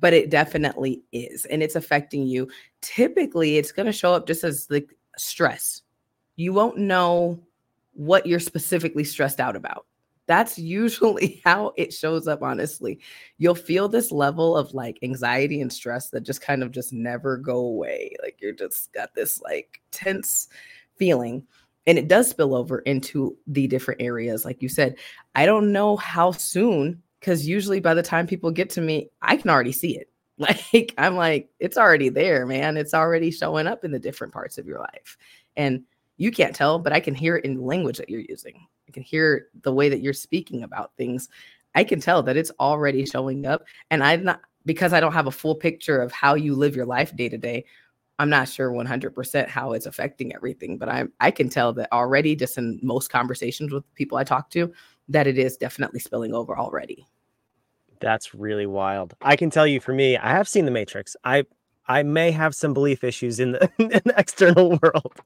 but 0.00 0.12
it 0.12 0.28
definitely 0.28 1.02
is 1.12 1.44
and 1.44 1.62
it's 1.62 1.76
affecting 1.76 2.26
you 2.26 2.48
typically 2.80 3.58
it's 3.58 3.70
going 3.70 3.86
to 3.86 3.92
show 3.92 4.12
up 4.12 4.26
just 4.26 4.42
as 4.42 4.66
like 4.70 4.92
stress 5.16 5.82
you 6.34 6.52
won't 6.52 6.76
know 6.76 7.40
what 7.94 8.26
you're 8.26 8.40
specifically 8.40 9.04
stressed 9.04 9.40
out 9.40 9.56
about 9.56 9.86
that's 10.26 10.58
usually 10.58 11.40
how 11.44 11.72
it 11.76 11.92
shows 11.92 12.26
up 12.28 12.42
honestly 12.42 12.98
you'll 13.38 13.54
feel 13.54 13.88
this 13.88 14.12
level 14.12 14.56
of 14.56 14.72
like 14.74 14.98
anxiety 15.02 15.60
and 15.60 15.72
stress 15.72 16.10
that 16.10 16.22
just 16.22 16.40
kind 16.40 16.62
of 16.62 16.70
just 16.70 16.92
never 16.92 17.36
go 17.36 17.56
away 17.56 18.14
like 18.22 18.36
you're 18.40 18.52
just 18.52 18.92
got 18.92 19.14
this 19.14 19.40
like 19.42 19.80
tense 19.90 20.48
feeling 20.96 21.42
and 21.86 21.98
it 21.98 22.08
does 22.08 22.30
spill 22.30 22.54
over 22.54 22.78
into 22.80 23.36
the 23.46 23.66
different 23.66 24.00
areas 24.00 24.44
like 24.44 24.62
you 24.62 24.68
said 24.68 24.96
i 25.34 25.44
don't 25.46 25.72
know 25.72 25.96
how 25.96 26.30
soon 26.30 27.02
because 27.24 27.48
usually 27.48 27.80
by 27.80 27.94
the 27.94 28.02
time 28.02 28.26
people 28.26 28.50
get 28.50 28.68
to 28.68 28.82
me, 28.82 29.08
I 29.22 29.36
can 29.36 29.48
already 29.48 29.72
see 29.72 29.96
it. 29.96 30.10
Like, 30.36 30.92
I'm 30.98 31.14
like, 31.14 31.48
it's 31.60 31.78
already 31.78 32.08
there, 32.08 32.44
man. 32.44 32.76
It's 32.76 32.92
already 32.92 33.30
showing 33.30 33.68
up 33.68 33.84
in 33.84 33.92
the 33.92 34.00
different 34.00 34.32
parts 34.32 34.58
of 34.58 34.66
your 34.66 34.80
life. 34.80 35.16
And 35.56 35.84
you 36.16 36.30
can't 36.30 36.54
tell, 36.54 36.78
but 36.78 36.92
I 36.92 37.00
can 37.00 37.14
hear 37.14 37.36
it 37.36 37.44
in 37.44 37.56
the 37.56 37.62
language 37.62 37.98
that 37.98 38.08
you're 38.08 38.20
using. 38.20 38.66
I 38.88 38.92
can 38.92 39.02
hear 39.02 39.48
the 39.62 39.72
way 39.72 39.88
that 39.88 40.00
you're 40.00 40.12
speaking 40.12 40.62
about 40.62 40.92
things. 40.96 41.28
I 41.74 41.84
can 41.84 42.00
tell 42.00 42.22
that 42.22 42.36
it's 42.36 42.52
already 42.60 43.04
showing 43.06 43.46
up. 43.46 43.64
And 43.90 44.02
I'm 44.02 44.24
not, 44.24 44.40
because 44.64 44.92
I 44.92 45.00
don't 45.00 45.12
have 45.12 45.26
a 45.26 45.32
full 45.32 45.54
picture 45.54 46.00
of 46.00 46.12
how 46.12 46.34
you 46.34 46.54
live 46.54 46.76
your 46.76 46.86
life 46.86 47.14
day 47.16 47.28
to 47.28 47.38
day, 47.38 47.64
I'm 48.18 48.30
not 48.30 48.48
sure 48.48 48.70
100% 48.70 49.48
how 49.48 49.72
it's 49.72 49.86
affecting 49.86 50.34
everything, 50.34 50.78
but 50.78 50.88
I 50.88 51.04
I 51.20 51.30
can 51.30 51.48
tell 51.48 51.72
that 51.74 51.92
already 51.92 52.36
just 52.36 52.56
in 52.56 52.78
most 52.82 53.10
conversations 53.10 53.72
with 53.72 53.82
people 53.94 54.18
I 54.18 54.24
talk 54.24 54.50
to 54.50 54.72
that 55.08 55.26
it 55.26 55.36
is 55.36 55.56
definitely 55.56 55.98
spilling 55.98 56.32
over 56.32 56.56
already. 56.56 57.06
That's 58.00 58.34
really 58.34 58.66
wild. 58.66 59.14
I 59.20 59.34
can 59.34 59.50
tell 59.50 59.66
you 59.66 59.80
for 59.80 59.92
me, 59.92 60.16
I 60.16 60.30
have 60.30 60.48
seen 60.48 60.64
the 60.64 60.70
Matrix. 60.70 61.16
I 61.24 61.44
I 61.88 62.02
may 62.02 62.30
have 62.30 62.54
some 62.54 62.72
belief 62.72 63.02
issues 63.04 63.40
in 63.40 63.52
the, 63.52 63.70
in 63.78 63.88
the 63.88 64.14
external 64.16 64.78
world. 64.82 65.20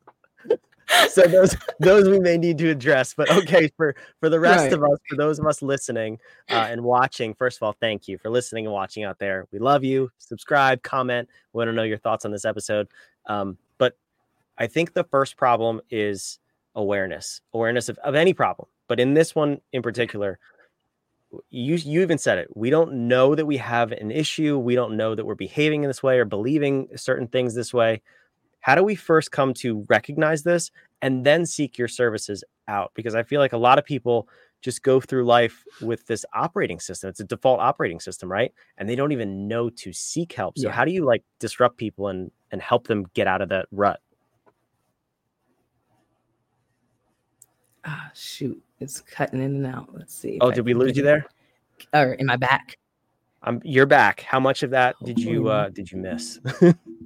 So 1.09 1.23
those 1.23 1.57
those 1.81 2.09
we 2.09 2.19
may 2.19 2.37
need 2.37 2.59
to 2.59 2.71
address. 2.71 3.15
But 3.15 3.31
okay, 3.31 3.71
for 3.77 3.95
for 4.21 4.29
the 4.29 4.41
rest 4.41 4.65
right. 4.65 4.73
of 4.73 4.83
us, 4.83 4.99
for 5.09 5.17
those 5.17 5.39
of 5.39 5.47
us 5.47 5.63
listening 5.63 6.19
uh, 6.51 6.69
and 6.71 6.83
watching, 6.83 7.35
first 7.35 7.59
of 7.59 7.63
all, 7.63 7.75
thank 7.81 8.09
you 8.09 8.19
for 8.19 8.31
listening 8.31 8.67
and 8.67 8.73
watching 8.73 9.05
out 9.05 9.19
there. 9.19 9.47
We 9.53 9.59
love 9.59 9.85
you. 9.85 10.11
Subscribe, 10.19 10.83
comment. 10.83 11.29
We 11.53 11.59
want 11.59 11.69
to 11.69 11.73
know 11.73 11.83
your 11.83 11.99
thoughts 11.99 12.25
on 12.25 12.31
this 12.31 12.45
episode. 12.45 12.89
Um, 13.27 13.59
but 13.79 13.97
I 14.57 14.67
think 14.67 14.95
the 14.95 15.05
first 15.05 15.37
problem 15.37 15.81
is 15.91 16.39
awareness, 16.75 17.41
awareness 17.53 17.89
of, 17.89 17.99
of 17.99 18.15
any 18.15 18.33
problem. 18.33 18.69
But 18.89 19.01
in 19.01 19.15
this 19.15 19.35
one 19.35 19.61
in 19.73 19.83
particular, 19.83 20.39
you 21.51 21.75
you 21.75 22.01
even 22.01 22.19
said 22.19 22.39
it. 22.39 22.49
We 22.57 22.71
don't 22.71 23.09
know 23.09 23.35
that 23.35 23.47
we 23.47 23.59
have 23.59 23.93
an 23.93 24.11
issue. 24.11 24.59
We 24.59 24.75
don't 24.75 24.97
know 24.97 25.15
that 25.15 25.27
we're 25.27 25.35
behaving 25.35 25.85
in 25.85 25.91
this 25.91 26.03
way 26.03 26.19
or 26.19 26.25
believing 26.25 26.89
certain 26.97 27.29
things 27.29 27.55
this 27.55 27.75
way. 27.75 28.01
How 28.61 28.75
do 28.75 28.83
we 28.83 28.95
first 28.95 29.31
come 29.33 29.55
to 29.55 29.85
recognize 29.89 30.43
this 30.43 30.71
and 31.03 31.25
then 31.25 31.47
seek 31.47 31.79
your 31.79 31.89
services 31.89 32.45
out? 32.67 32.93
Because 32.95 33.15
I 33.15 33.23
feel 33.23 33.41
like 33.41 33.53
a 33.53 33.59
lot 33.59 33.79
of 33.79 33.85
people 33.85 34.29
just 34.61 34.83
go 34.83 35.01
through 35.01 35.25
life 35.25 35.65
with 35.81 36.07
this 36.07 36.25
operating 36.35 36.81
system. 36.81 37.11
It's 37.11 37.21
a 37.21 37.25
default 37.25 37.61
operating 37.61 38.01
system, 38.01 38.31
right? 38.31 38.53
And 38.77 38.89
they 38.89 38.97
don't 38.97 39.13
even 39.13 39.47
know 39.47 39.71
to 39.71 39.93
seek 39.93 40.33
help. 40.33 40.59
So 40.59 40.69
yeah. 40.69 40.75
how 40.75 40.85
do 40.85 40.91
you 40.91 41.05
like 41.05 41.23
disrupt 41.39 41.77
people 41.77 42.09
and 42.09 42.31
and 42.51 42.63
help 42.63 42.87
them 42.87 43.07
get 43.15 43.27
out 43.27 43.43
of 43.43 43.49
that 43.51 43.67
rut? 43.71 44.01
Ah, 47.85 48.11
shoot. 48.15 48.61
It's 48.81 49.01
cutting 49.01 49.41
in 49.41 49.65
and 49.65 49.67
out. 49.67 49.89
Let's 49.93 50.15
see. 50.15 50.39
Oh, 50.41 50.51
did 50.51 50.65
we 50.65 50.75
lose 50.75 50.97
you 50.97 51.03
there? 51.03 51.27
Or 51.93 52.17
am 52.19 52.31
I 52.31 52.37
back? 52.37 52.79
I'm 53.43 53.61
you're 53.65 53.87
back. 53.87 54.21
How 54.23 54.41
much 54.41 54.63
of 54.63 54.71
that 54.71 54.97
did 55.05 55.19
you 55.19 55.49
uh 55.49 55.69
did 55.69 55.91
you 55.93 55.99
miss? 55.99 56.41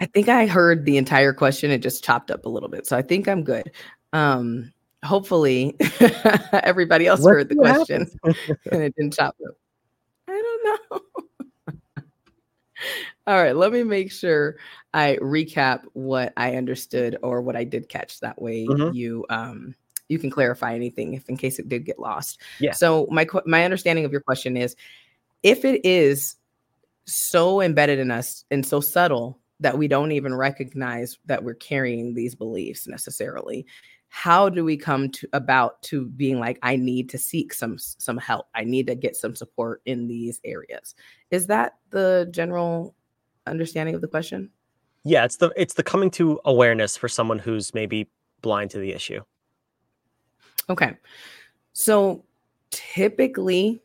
I 0.00 0.06
think 0.06 0.28
I 0.28 0.46
heard 0.46 0.84
the 0.84 0.96
entire 0.96 1.32
question. 1.32 1.70
It 1.70 1.78
just 1.78 2.02
chopped 2.02 2.30
up 2.30 2.46
a 2.46 2.48
little 2.48 2.68
bit. 2.68 2.86
So 2.86 2.96
I 2.96 3.02
think 3.02 3.28
I'm 3.28 3.42
good. 3.42 3.70
Um 4.12 4.72
hopefully 5.02 5.76
everybody 6.52 7.06
else 7.06 7.20
what 7.20 7.30
heard 7.30 7.48
the 7.48 7.54
question 7.54 8.06
and 8.24 8.82
it 8.82 8.94
didn't 8.96 9.14
chop 9.14 9.36
up. 9.46 9.54
I 10.28 10.42
don't 10.42 10.64
know. 10.64 11.00
All 13.26 13.42
right, 13.42 13.54
let 13.54 13.72
me 13.72 13.82
make 13.82 14.10
sure 14.10 14.56
I 14.92 15.18
recap 15.20 15.82
what 15.92 16.32
I 16.36 16.56
understood 16.56 17.16
or 17.22 17.42
what 17.42 17.56
I 17.56 17.64
did 17.64 17.88
catch. 17.88 18.20
That 18.20 18.40
way, 18.40 18.66
mm-hmm. 18.66 18.94
you 18.94 19.26
um, 19.28 19.74
you 20.08 20.18
can 20.18 20.30
clarify 20.30 20.74
anything 20.74 21.14
if 21.14 21.28
in 21.28 21.36
case 21.36 21.58
it 21.58 21.68
did 21.68 21.84
get 21.84 21.98
lost. 21.98 22.40
Yeah. 22.58 22.72
So 22.72 23.06
my 23.10 23.26
my 23.46 23.64
understanding 23.64 24.04
of 24.04 24.12
your 24.12 24.22
question 24.22 24.56
is 24.56 24.74
if 25.42 25.64
it 25.64 25.84
is 25.84 26.36
so 27.06 27.60
embedded 27.60 27.98
in 27.98 28.10
us 28.10 28.44
and 28.50 28.64
so 28.64 28.80
subtle 28.80 29.39
that 29.60 29.76
we 29.76 29.86
don't 29.86 30.12
even 30.12 30.34
recognize 30.34 31.18
that 31.26 31.44
we're 31.44 31.54
carrying 31.54 32.14
these 32.14 32.34
beliefs 32.34 32.88
necessarily. 32.88 33.66
How 34.08 34.48
do 34.48 34.64
we 34.64 34.76
come 34.76 35.10
to 35.10 35.28
about 35.34 35.80
to 35.82 36.06
being 36.06 36.40
like 36.40 36.58
i 36.62 36.74
need 36.74 37.08
to 37.10 37.18
seek 37.18 37.54
some 37.54 37.78
some 37.78 38.18
help. 38.18 38.48
I 38.54 38.64
need 38.64 38.86
to 38.88 38.94
get 38.96 39.14
some 39.14 39.36
support 39.36 39.82
in 39.84 40.08
these 40.08 40.40
areas. 40.44 40.94
Is 41.30 41.46
that 41.46 41.74
the 41.90 42.28
general 42.32 42.96
understanding 43.46 43.94
of 43.94 44.00
the 44.00 44.08
question? 44.08 44.50
Yeah 45.04 45.24
it's 45.24 45.36
the 45.36 45.52
it's 45.56 45.74
the 45.74 45.84
coming 45.84 46.10
to 46.12 46.40
awareness 46.44 46.96
for 46.96 47.08
someone 47.08 47.38
who's 47.38 47.72
maybe 47.72 48.08
blind 48.42 48.70
to 48.70 48.78
the 48.78 48.92
issue. 48.92 49.20
Okay. 50.68 50.96
So 51.72 52.24
typically 52.70 53.82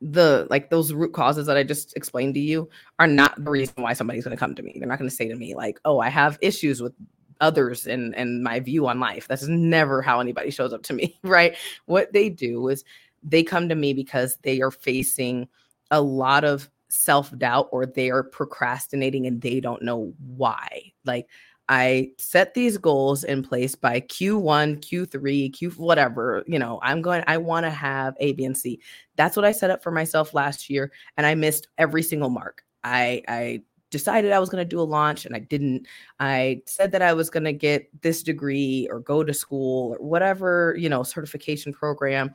the 0.00 0.46
like 0.50 0.70
those 0.70 0.92
root 0.92 1.12
causes 1.12 1.46
that 1.46 1.56
I 1.56 1.62
just 1.62 1.96
explained 1.96 2.34
to 2.34 2.40
you 2.40 2.68
are 2.98 3.06
not 3.06 3.42
the 3.42 3.50
reason 3.50 3.74
why 3.82 3.92
somebody's 3.92 4.24
going 4.24 4.36
to 4.36 4.40
come 4.40 4.54
to 4.54 4.62
me. 4.62 4.76
They're 4.78 4.88
not 4.88 4.98
going 4.98 5.10
to 5.10 5.14
say 5.14 5.28
to 5.28 5.34
me 5.34 5.54
like, 5.54 5.78
"Oh, 5.84 6.00
I 6.00 6.08
have 6.08 6.38
issues 6.40 6.80
with 6.80 6.94
others 7.40 7.86
and 7.86 8.14
and 8.16 8.42
my 8.42 8.60
view 8.60 8.86
on 8.86 9.00
life." 9.00 9.28
That's 9.28 9.46
never 9.46 10.00
how 10.02 10.20
anybody 10.20 10.50
shows 10.50 10.72
up 10.72 10.82
to 10.84 10.94
me, 10.94 11.18
right? 11.22 11.56
What 11.86 12.12
they 12.12 12.28
do 12.30 12.68
is 12.68 12.84
they 13.22 13.42
come 13.42 13.68
to 13.68 13.74
me 13.74 13.92
because 13.92 14.38
they 14.42 14.62
are 14.62 14.70
facing 14.70 15.48
a 15.90 16.00
lot 16.00 16.44
of 16.44 16.70
self-doubt 16.88 17.68
or 17.70 17.86
they 17.86 18.10
are 18.10 18.22
procrastinating 18.22 19.26
and 19.26 19.40
they 19.42 19.60
don't 19.60 19.82
know 19.82 20.12
why. 20.36 20.92
Like 21.04 21.28
I 21.70 22.10
set 22.18 22.54
these 22.54 22.76
goals 22.78 23.22
in 23.22 23.44
place 23.44 23.76
by 23.76 24.00
Q1, 24.00 24.80
Q3, 24.80 25.52
Q 25.52 25.70
whatever, 25.70 26.42
you 26.48 26.58
know, 26.58 26.80
I'm 26.82 27.00
going, 27.00 27.22
I 27.28 27.38
want 27.38 27.64
to 27.64 27.70
have 27.70 28.16
A, 28.18 28.32
B, 28.32 28.44
and 28.44 28.58
C. 28.58 28.80
That's 29.14 29.36
what 29.36 29.44
I 29.44 29.52
set 29.52 29.70
up 29.70 29.80
for 29.80 29.92
myself 29.92 30.34
last 30.34 30.68
year. 30.68 30.90
And 31.16 31.26
I 31.26 31.36
missed 31.36 31.68
every 31.78 32.02
single 32.02 32.28
mark. 32.28 32.64
I, 32.82 33.22
I 33.28 33.62
decided 33.90 34.32
I 34.32 34.40
was 34.40 34.48
going 34.48 34.64
to 34.64 34.68
do 34.68 34.80
a 34.80 34.82
launch 34.82 35.26
and 35.26 35.36
I 35.36 35.38
didn't. 35.38 35.86
I 36.18 36.62
said 36.66 36.90
that 36.90 37.02
I 37.02 37.12
was 37.12 37.30
going 37.30 37.44
to 37.44 37.52
get 37.52 37.88
this 38.02 38.24
degree 38.24 38.88
or 38.90 38.98
go 38.98 39.22
to 39.22 39.32
school 39.32 39.94
or 39.94 40.04
whatever, 40.04 40.74
you 40.76 40.88
know, 40.88 41.04
certification 41.04 41.72
program. 41.72 42.32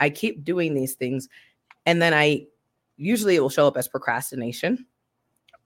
I 0.00 0.08
keep 0.08 0.44
doing 0.44 0.72
these 0.72 0.94
things. 0.94 1.28
And 1.84 2.00
then 2.00 2.14
I 2.14 2.46
usually 2.96 3.36
it 3.36 3.40
will 3.40 3.50
show 3.50 3.66
up 3.66 3.76
as 3.76 3.86
procrastination, 3.86 4.86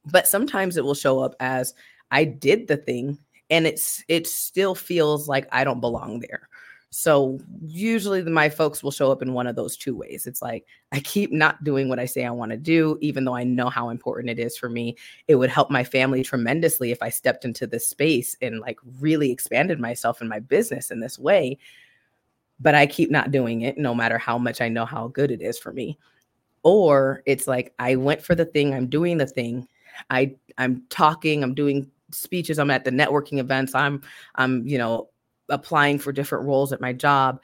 but 0.06 0.26
sometimes 0.26 0.76
it 0.76 0.84
will 0.84 0.94
show 0.94 1.20
up 1.20 1.36
as 1.38 1.72
I 2.10 2.24
did 2.24 2.68
the 2.68 2.76
thing 2.76 3.18
and 3.50 3.66
it's 3.66 4.04
it 4.08 4.26
still 4.26 4.74
feels 4.74 5.28
like 5.28 5.46
I 5.52 5.64
don't 5.64 5.80
belong 5.80 6.20
there. 6.20 6.48
So 6.90 7.38
usually 7.66 8.22
the, 8.22 8.30
my 8.30 8.48
folks 8.48 8.82
will 8.82 8.90
show 8.90 9.12
up 9.12 9.20
in 9.20 9.34
one 9.34 9.46
of 9.46 9.56
those 9.56 9.76
two 9.76 9.94
ways. 9.94 10.26
It's 10.26 10.40
like 10.40 10.64
I 10.92 11.00
keep 11.00 11.30
not 11.30 11.62
doing 11.62 11.88
what 11.88 11.98
I 11.98 12.06
say 12.06 12.24
I 12.24 12.30
want 12.30 12.52
to 12.52 12.56
do, 12.56 12.96
even 13.02 13.24
though 13.24 13.34
I 13.34 13.44
know 13.44 13.68
how 13.68 13.90
important 13.90 14.30
it 14.30 14.38
is 14.38 14.56
for 14.56 14.70
me. 14.70 14.96
It 15.28 15.34
would 15.34 15.50
help 15.50 15.70
my 15.70 15.84
family 15.84 16.22
tremendously 16.22 16.92
if 16.92 17.02
I 17.02 17.10
stepped 17.10 17.44
into 17.44 17.66
this 17.66 17.88
space 17.88 18.36
and 18.40 18.60
like 18.60 18.78
really 19.00 19.30
expanded 19.30 19.78
myself 19.78 20.22
in 20.22 20.28
my 20.28 20.38
business 20.38 20.90
in 20.90 21.00
this 21.00 21.18
way. 21.18 21.58
But 22.60 22.74
I 22.74 22.86
keep 22.86 23.10
not 23.10 23.30
doing 23.30 23.60
it, 23.60 23.76
no 23.76 23.94
matter 23.94 24.16
how 24.16 24.38
much 24.38 24.62
I 24.62 24.68
know 24.68 24.86
how 24.86 25.08
good 25.08 25.30
it 25.30 25.42
is 25.42 25.58
for 25.58 25.72
me. 25.72 25.98
Or 26.62 27.22
it's 27.26 27.46
like 27.46 27.74
I 27.78 27.96
went 27.96 28.22
for 28.22 28.34
the 28.34 28.46
thing, 28.46 28.72
I'm 28.72 28.86
doing 28.86 29.18
the 29.18 29.26
thing, 29.26 29.68
I 30.08 30.34
I'm 30.56 30.82
talking, 30.88 31.42
I'm 31.42 31.54
doing 31.54 31.90
speeches, 32.10 32.58
I'm 32.58 32.70
at 32.70 32.84
the 32.84 32.90
networking 32.90 33.38
events, 33.38 33.74
I'm 33.74 34.02
I'm 34.34 34.66
you 34.66 34.78
know 34.78 35.08
applying 35.48 35.98
for 35.98 36.12
different 36.12 36.46
roles 36.46 36.72
at 36.72 36.80
my 36.80 36.92
job. 36.92 37.40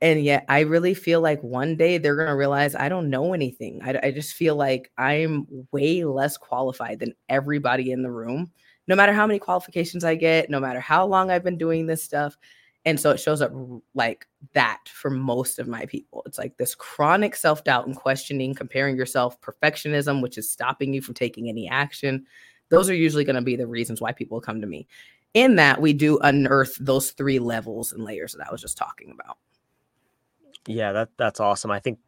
And 0.00 0.24
yet, 0.24 0.44
I 0.48 0.60
really 0.60 0.94
feel 0.94 1.20
like 1.20 1.40
one 1.44 1.76
day 1.76 1.96
they're 1.96 2.16
going 2.16 2.26
to 2.26 2.34
realize 2.34 2.74
I 2.74 2.88
don't 2.88 3.08
know 3.08 3.34
anything. 3.34 3.80
I, 3.84 4.00
I 4.02 4.10
just 4.10 4.34
feel 4.34 4.56
like 4.56 4.90
I'm 4.98 5.46
way 5.70 6.02
less 6.04 6.36
qualified 6.36 6.98
than 6.98 7.14
everybody 7.28 7.92
in 7.92 8.02
the 8.02 8.10
room, 8.10 8.50
no 8.88 8.96
matter 8.96 9.12
how 9.12 9.28
many 9.28 9.38
qualifications 9.38 10.02
I 10.02 10.16
get, 10.16 10.50
no 10.50 10.58
matter 10.58 10.80
how 10.80 11.06
long 11.06 11.30
I've 11.30 11.44
been 11.44 11.56
doing 11.56 11.86
this 11.86 12.02
stuff. 12.02 12.36
And 12.84 12.98
so 12.98 13.10
it 13.10 13.20
shows 13.20 13.40
up 13.40 13.52
like 13.94 14.26
that 14.54 14.80
for 14.88 15.08
most 15.08 15.60
of 15.60 15.68
my 15.68 15.86
people. 15.86 16.24
It's 16.26 16.38
like 16.38 16.56
this 16.56 16.74
chronic 16.74 17.36
self 17.36 17.62
doubt 17.62 17.86
and 17.86 17.94
questioning, 17.94 18.54
comparing 18.54 18.96
yourself, 18.96 19.40
perfectionism, 19.40 20.20
which 20.20 20.36
is 20.36 20.50
stopping 20.50 20.92
you 20.92 21.00
from 21.00 21.14
taking 21.14 21.48
any 21.48 21.68
action. 21.68 22.26
Those 22.72 22.88
are 22.88 22.94
usually 22.94 23.24
going 23.24 23.36
to 23.36 23.42
be 23.42 23.54
the 23.54 23.66
reasons 23.66 24.00
why 24.00 24.12
people 24.12 24.40
come 24.40 24.62
to 24.62 24.66
me 24.66 24.86
in 25.34 25.56
that 25.56 25.80
we 25.80 25.92
do 25.92 26.18
unearth 26.22 26.74
those 26.80 27.10
three 27.10 27.38
levels 27.38 27.92
and 27.92 28.02
layers 28.02 28.32
that 28.32 28.48
I 28.48 28.50
was 28.50 28.62
just 28.62 28.78
talking 28.78 29.10
about. 29.12 29.36
Yeah, 30.66 30.92
that 30.92 31.10
that's 31.18 31.38
awesome. 31.38 31.70
I 31.70 31.80
think 31.80 31.98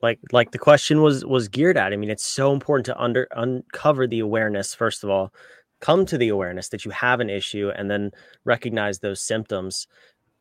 like 0.00 0.20
like 0.30 0.52
the 0.52 0.58
question 0.58 1.02
was 1.02 1.24
was 1.24 1.48
geared 1.48 1.76
at. 1.76 1.92
I 1.92 1.96
mean, 1.96 2.10
it's 2.10 2.24
so 2.24 2.52
important 2.52 2.86
to 2.86 3.00
under 3.00 3.26
uncover 3.32 4.06
the 4.06 4.20
awareness 4.20 4.72
first 4.72 5.02
of 5.02 5.10
all, 5.10 5.32
come 5.80 6.06
to 6.06 6.16
the 6.16 6.28
awareness 6.28 6.68
that 6.68 6.84
you 6.84 6.92
have 6.92 7.18
an 7.18 7.28
issue 7.28 7.72
and 7.74 7.90
then 7.90 8.12
recognize 8.44 9.00
those 9.00 9.20
symptoms 9.20 9.88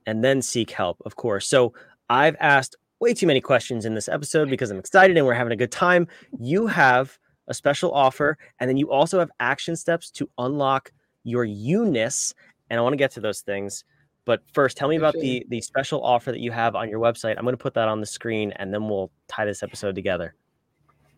and 0.06 0.24
then 0.24 0.42
seek 0.44 0.70
help, 0.70 1.02
of 1.04 1.16
course. 1.16 1.48
So, 1.48 1.74
I've 2.10 2.36
asked 2.40 2.76
way 3.00 3.16
too 3.16 3.28
many 3.28 3.42
questions 3.42 3.86
in 3.86 3.96
this 3.96 4.08
episode 4.08 4.50
because 4.50 4.70
I'm 4.70 4.78
excited 4.78 5.18
and 5.18 5.26
we're 5.26 5.34
having 5.34 5.52
a 5.52 5.58
good 5.58 5.72
time. 5.72 6.08
You 6.40 6.68
have 6.68 7.18
a 7.48 7.54
special 7.54 7.92
offer 7.94 8.38
and 8.60 8.70
then 8.70 8.78
you 8.78 8.92
also 8.92 9.20
have 9.20 9.32
action 9.40 9.76
steps 9.76 10.12
to 10.12 10.30
unlock 10.38 10.92
your 11.24 11.46
you-ness. 11.46 12.34
And 12.70 12.80
I 12.80 12.84
want 12.84 12.94
to 12.94 12.98
get 12.98 13.12
to 13.12 13.20
those 13.20 13.42
things. 13.42 13.84
But 14.26 14.42
first, 14.52 14.76
tell 14.76 14.90
me 14.90 14.98
about 14.98 15.14
the 15.14 15.46
the 15.48 15.62
special 15.62 16.04
offer 16.04 16.34
that 16.34 16.42
you 16.42 16.52
have 16.52 16.76
on 16.76 16.90
your 16.90 17.00
website. 17.00 17.38
I'm 17.38 17.46
going 17.46 17.54
to 17.54 17.64
put 17.64 17.76
that 17.76 17.88
on 17.88 18.02
the 18.02 18.06
screen, 18.06 18.52
and 18.58 18.74
then 18.74 18.90
we'll 18.90 19.10
tie 19.30 19.46
this 19.46 19.64
episode 19.64 19.96
together. 19.96 20.36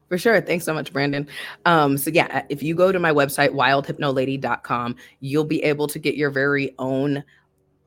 For 0.09 0.17
sure. 0.19 0.39
Thanks 0.41 0.63
so 0.63 0.75
much, 0.75 0.93
Brandon. 0.93 1.27
Um, 1.65 1.97
so 1.97 2.11
yeah, 2.11 2.43
if 2.49 2.61
you 2.61 2.75
go 2.75 2.91
to 2.91 2.99
my 2.99 3.11
website, 3.11 3.49
wildhypnolady.com, 3.49 4.95
you'll 5.21 5.43
be 5.43 5.63
able 5.63 5.87
to 5.87 5.97
get 5.99 6.15
your 6.15 6.29
very 6.29 6.75
own 6.77 7.23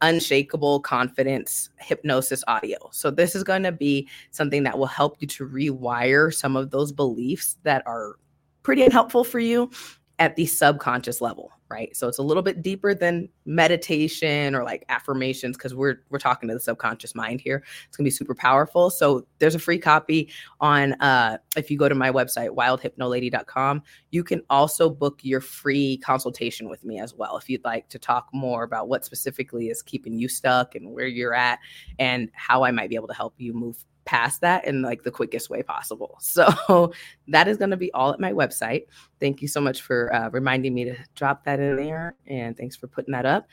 unshakable 0.03 0.81
confidence 0.81 1.71
hypnosis 1.79 2.43
audio. 2.49 2.77
So 2.91 3.11
this 3.11 3.37
is 3.37 3.45
going 3.45 3.63
to 3.63 3.73
be 3.73 4.09
something 4.33 4.65
that 4.65 4.77
will 4.77 4.87
help 4.87 5.17
you 5.21 5.29
to 5.29 5.49
rewire 5.49 6.35
some 6.35 6.57
of 6.57 6.71
those 6.71 6.91
beliefs 6.91 7.59
that 7.63 7.85
are 7.87 8.17
pretty 8.63 8.83
unhelpful 8.83 9.25
for 9.25 9.39
you 9.39 9.71
at 10.19 10.37
the 10.37 10.47
subconscious 10.47 11.21
level 11.21 11.53
right? 11.73 11.97
So 11.97 12.07
it's 12.07 12.19
a 12.19 12.23
little 12.23 12.43
bit 12.43 12.61
deeper 12.61 12.95
than 12.95 13.31
meditation 13.47 14.55
or 14.55 14.63
like 14.63 14.85
affirmations 14.91 15.57
because 15.57 15.75
we're 15.75 15.97
we're 16.11 16.19
talking 16.19 16.49
to 16.51 16.55
the 16.55 16.61
subconscious 16.61 17.15
mind 17.15 17.41
here. 17.41 17.65
It's 17.89 17.97
going 17.97 18.05
to 18.05 18.09
be 18.09 18.15
super 18.15 18.35
powerful. 18.35 18.91
So 18.91 19.27
there's 19.39 19.55
a 19.55 19.59
free 19.59 19.79
copy 19.79 20.31
on 20.61 20.93
uh 21.01 21.39
if 21.57 21.71
you 21.71 21.79
go 21.79 21.89
to 21.89 21.95
my 21.95 22.11
website 22.11 22.51
wildhypnolady.com 22.51 23.83
you 24.11 24.23
can 24.23 24.43
also 24.51 24.91
book 24.91 25.21
your 25.23 25.41
free 25.41 25.97
consultation 25.99 26.69
with 26.69 26.85
me 26.85 27.01
as 27.01 27.15
well 27.15 27.37
if 27.37 27.49
you'd 27.49 27.65
like 27.65 27.89
to 27.89 27.99
talk 27.99 28.29
more 28.33 28.63
about 28.65 28.89
what 28.89 29.05
specifically 29.05 29.69
is 29.69 29.83
keeping 29.83 30.19
you 30.19 30.29
stuck 30.29 30.75
and 30.75 30.93
where 30.93 31.07
you're 31.07 31.35
at 31.35 31.59
and 31.99 32.31
how 32.35 32.63
i 32.65 32.71
might 32.71 32.89
be 32.91 32.97
able 32.97 33.09
to 33.09 33.15
help 33.15 33.35
you 33.39 33.53
move 33.53 33.85
past 34.05 34.41
that 34.41 34.67
in 34.67 34.83
like 34.83 35.03
the 35.03 35.11
quickest 35.11 35.51
way 35.51 35.63
possible. 35.63 36.19
So 36.33 36.93
that 37.29 37.47
is 37.47 37.59
going 37.59 37.71
to 37.71 37.77
be 37.77 37.93
all 37.93 38.13
at 38.13 38.21
my 38.21 38.33
website. 38.33 38.87
Thank 39.21 39.43
you 39.43 39.49
so 39.49 39.61
much 39.61 39.83
for 39.83 40.13
uh, 40.15 40.31
reminding 40.31 40.73
me 40.73 40.85
to 40.85 40.97
drop 41.15 41.45
that 41.45 41.61
in 41.61 41.77
there, 41.77 42.15
and 42.27 42.57
thanks 42.57 42.75
for 42.75 42.87
putting 42.87 43.13
that 43.13 43.27
up. 43.27 43.47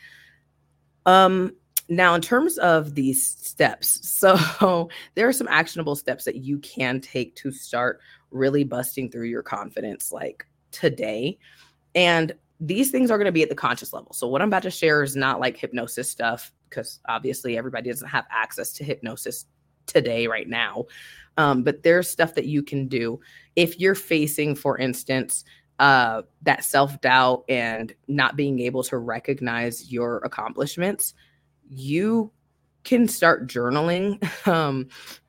Um, 1.06 1.56
now, 1.90 2.14
in 2.14 2.22
terms 2.22 2.58
of 2.60 2.96
these 2.96 3.26
steps, 3.26 4.08
so 4.20 4.90
there 5.16 5.28
are 5.28 5.34
some 5.34 5.48
actionable 5.50 5.96
steps 5.96 6.24
that 6.26 6.36
you 6.36 6.60
can 6.60 7.02
take 7.02 7.36
to 7.38 7.52
start 7.52 8.00
really 8.32 8.64
busting 8.64 9.10
through 9.10 9.28
your 9.28 9.44
confidence, 9.44 10.12
like 10.12 10.46
today. 10.72 11.38
And 11.96 12.34
these 12.60 12.92
things 12.92 13.10
are 13.10 13.18
going 13.18 13.26
to 13.26 13.32
be 13.32 13.44
at 13.44 13.50
the 13.50 13.56
conscious 13.56 13.92
level. 13.92 14.14
So, 14.14 14.28
what 14.28 14.42
I'm 14.42 14.50
about 14.50 14.64
to 14.64 14.72
share 14.72 15.02
is 15.04 15.16
not 15.16 15.40
like 15.40 15.58
hypnosis 15.58 16.10
stuff, 16.10 16.52
because 16.70 17.00
obviously 17.08 17.58
everybody 17.58 17.90
doesn't 17.90 18.08
have 18.08 18.26
access 18.30 18.72
to 18.74 18.84
hypnosis 18.84 19.46
today, 19.89 20.28
right 20.28 20.47
now. 20.47 20.86
Um, 21.38 21.63
but 21.63 21.84
there's 21.84 22.10
stuff 22.10 22.36
that 22.36 22.45
you 22.45 22.63
can 22.63 22.88
do 22.88 23.19
if 23.56 23.80
you're 23.80 23.95
facing, 23.95 24.56
for 24.56 24.78
instance, 24.78 25.45
uh, 25.80 26.23
that 26.41 26.63
self 26.63 26.99
doubt 27.02 27.45
and 27.47 27.93
not 28.08 28.36
being 28.36 28.60
able 28.60 28.84
to 28.84 28.97
recognize 28.97 29.91
your 29.91 30.17
accomplishments. 30.19 31.13
You 31.69 32.32
can 32.84 33.08
start 33.08 33.47
journaling. 33.47 34.21
Um, 34.47 34.88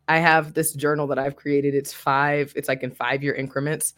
I 0.08 0.18
have 0.18 0.54
this 0.54 0.72
journal 0.72 1.06
that 1.08 1.20
I've 1.20 1.36
created. 1.36 1.72
It's 1.74 1.92
five, 1.92 2.52
it's 2.56 2.68
like 2.68 2.82
in 2.82 2.90
five 2.90 3.22
year 3.22 3.34
increments. 3.34 3.94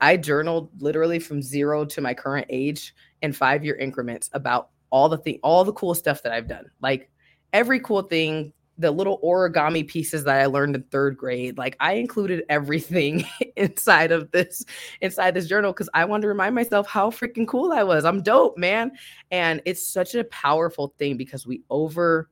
I 0.00 0.16
journaled 0.16 0.70
literally 0.80 1.18
from 1.18 1.42
zero 1.42 1.84
to 1.86 2.00
my 2.00 2.14
current 2.14 2.46
age 2.48 2.94
in 3.22 3.32
five 3.32 3.64
year 3.64 3.74
increments 3.74 4.30
about 4.32 4.70
all 4.90 5.08
the 5.08 5.18
thing, 5.18 5.40
all 5.42 5.64
the 5.64 5.72
cool 5.72 5.94
stuff 5.94 6.22
that 6.22 6.32
I've 6.32 6.46
done. 6.46 6.70
Like 6.80 7.10
every 7.52 7.80
cool 7.80 8.02
thing 8.02 8.52
the 8.78 8.90
little 8.92 9.20
origami 9.22 9.86
pieces 9.86 10.24
that 10.24 10.40
I 10.40 10.46
learned 10.46 10.76
in 10.76 10.82
third 10.84 11.16
grade. 11.16 11.58
Like 11.58 11.76
I 11.80 11.94
included 11.94 12.44
everything 12.48 13.24
inside 13.56 14.12
of 14.12 14.30
this 14.30 14.64
inside 15.00 15.34
this 15.34 15.48
journal 15.48 15.72
because 15.72 15.90
I 15.94 16.04
wanted 16.04 16.22
to 16.22 16.28
remind 16.28 16.54
myself 16.54 16.86
how 16.86 17.10
freaking 17.10 17.46
cool 17.46 17.72
I 17.72 17.82
was. 17.82 18.04
I'm 18.04 18.22
dope, 18.22 18.56
man. 18.56 18.92
And 19.30 19.60
it's 19.64 19.84
such 19.84 20.14
a 20.14 20.24
powerful 20.24 20.94
thing 20.98 21.16
because 21.16 21.46
we 21.46 21.62
over 21.70 22.30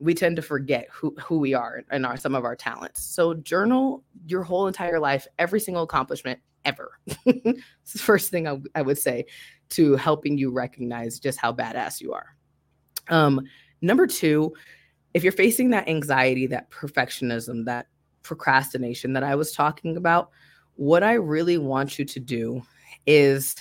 we 0.00 0.14
tend 0.14 0.34
to 0.34 0.42
forget 0.42 0.88
who 0.90 1.14
who 1.24 1.38
we 1.38 1.54
are 1.54 1.84
and 1.90 2.04
our 2.04 2.16
some 2.16 2.34
of 2.34 2.44
our 2.44 2.56
talents. 2.56 3.02
So 3.02 3.34
journal 3.34 4.02
your 4.26 4.42
whole 4.42 4.66
entire 4.66 4.98
life, 4.98 5.28
every 5.38 5.60
single 5.60 5.84
accomplishment 5.84 6.40
ever. 6.64 6.98
it's 7.06 7.92
the 7.92 7.98
first 7.98 8.30
thing 8.30 8.48
I, 8.48 8.58
I 8.74 8.82
would 8.82 8.98
say 8.98 9.26
to 9.70 9.96
helping 9.96 10.36
you 10.38 10.50
recognize 10.50 11.20
just 11.20 11.38
how 11.38 11.52
badass 11.52 12.00
you 12.00 12.12
are. 12.12 12.36
Um, 13.08 13.42
number 13.80 14.06
two 14.08 14.52
if 15.14 15.22
you're 15.22 15.32
facing 15.32 15.70
that 15.70 15.88
anxiety, 15.88 16.46
that 16.48 16.70
perfectionism, 16.70 17.64
that 17.66 17.86
procrastination 18.22 19.12
that 19.12 19.22
I 19.22 19.34
was 19.34 19.52
talking 19.52 19.96
about, 19.96 20.30
what 20.76 21.02
I 21.02 21.14
really 21.14 21.58
want 21.58 21.98
you 21.98 22.04
to 22.04 22.20
do 22.20 22.62
is 23.06 23.56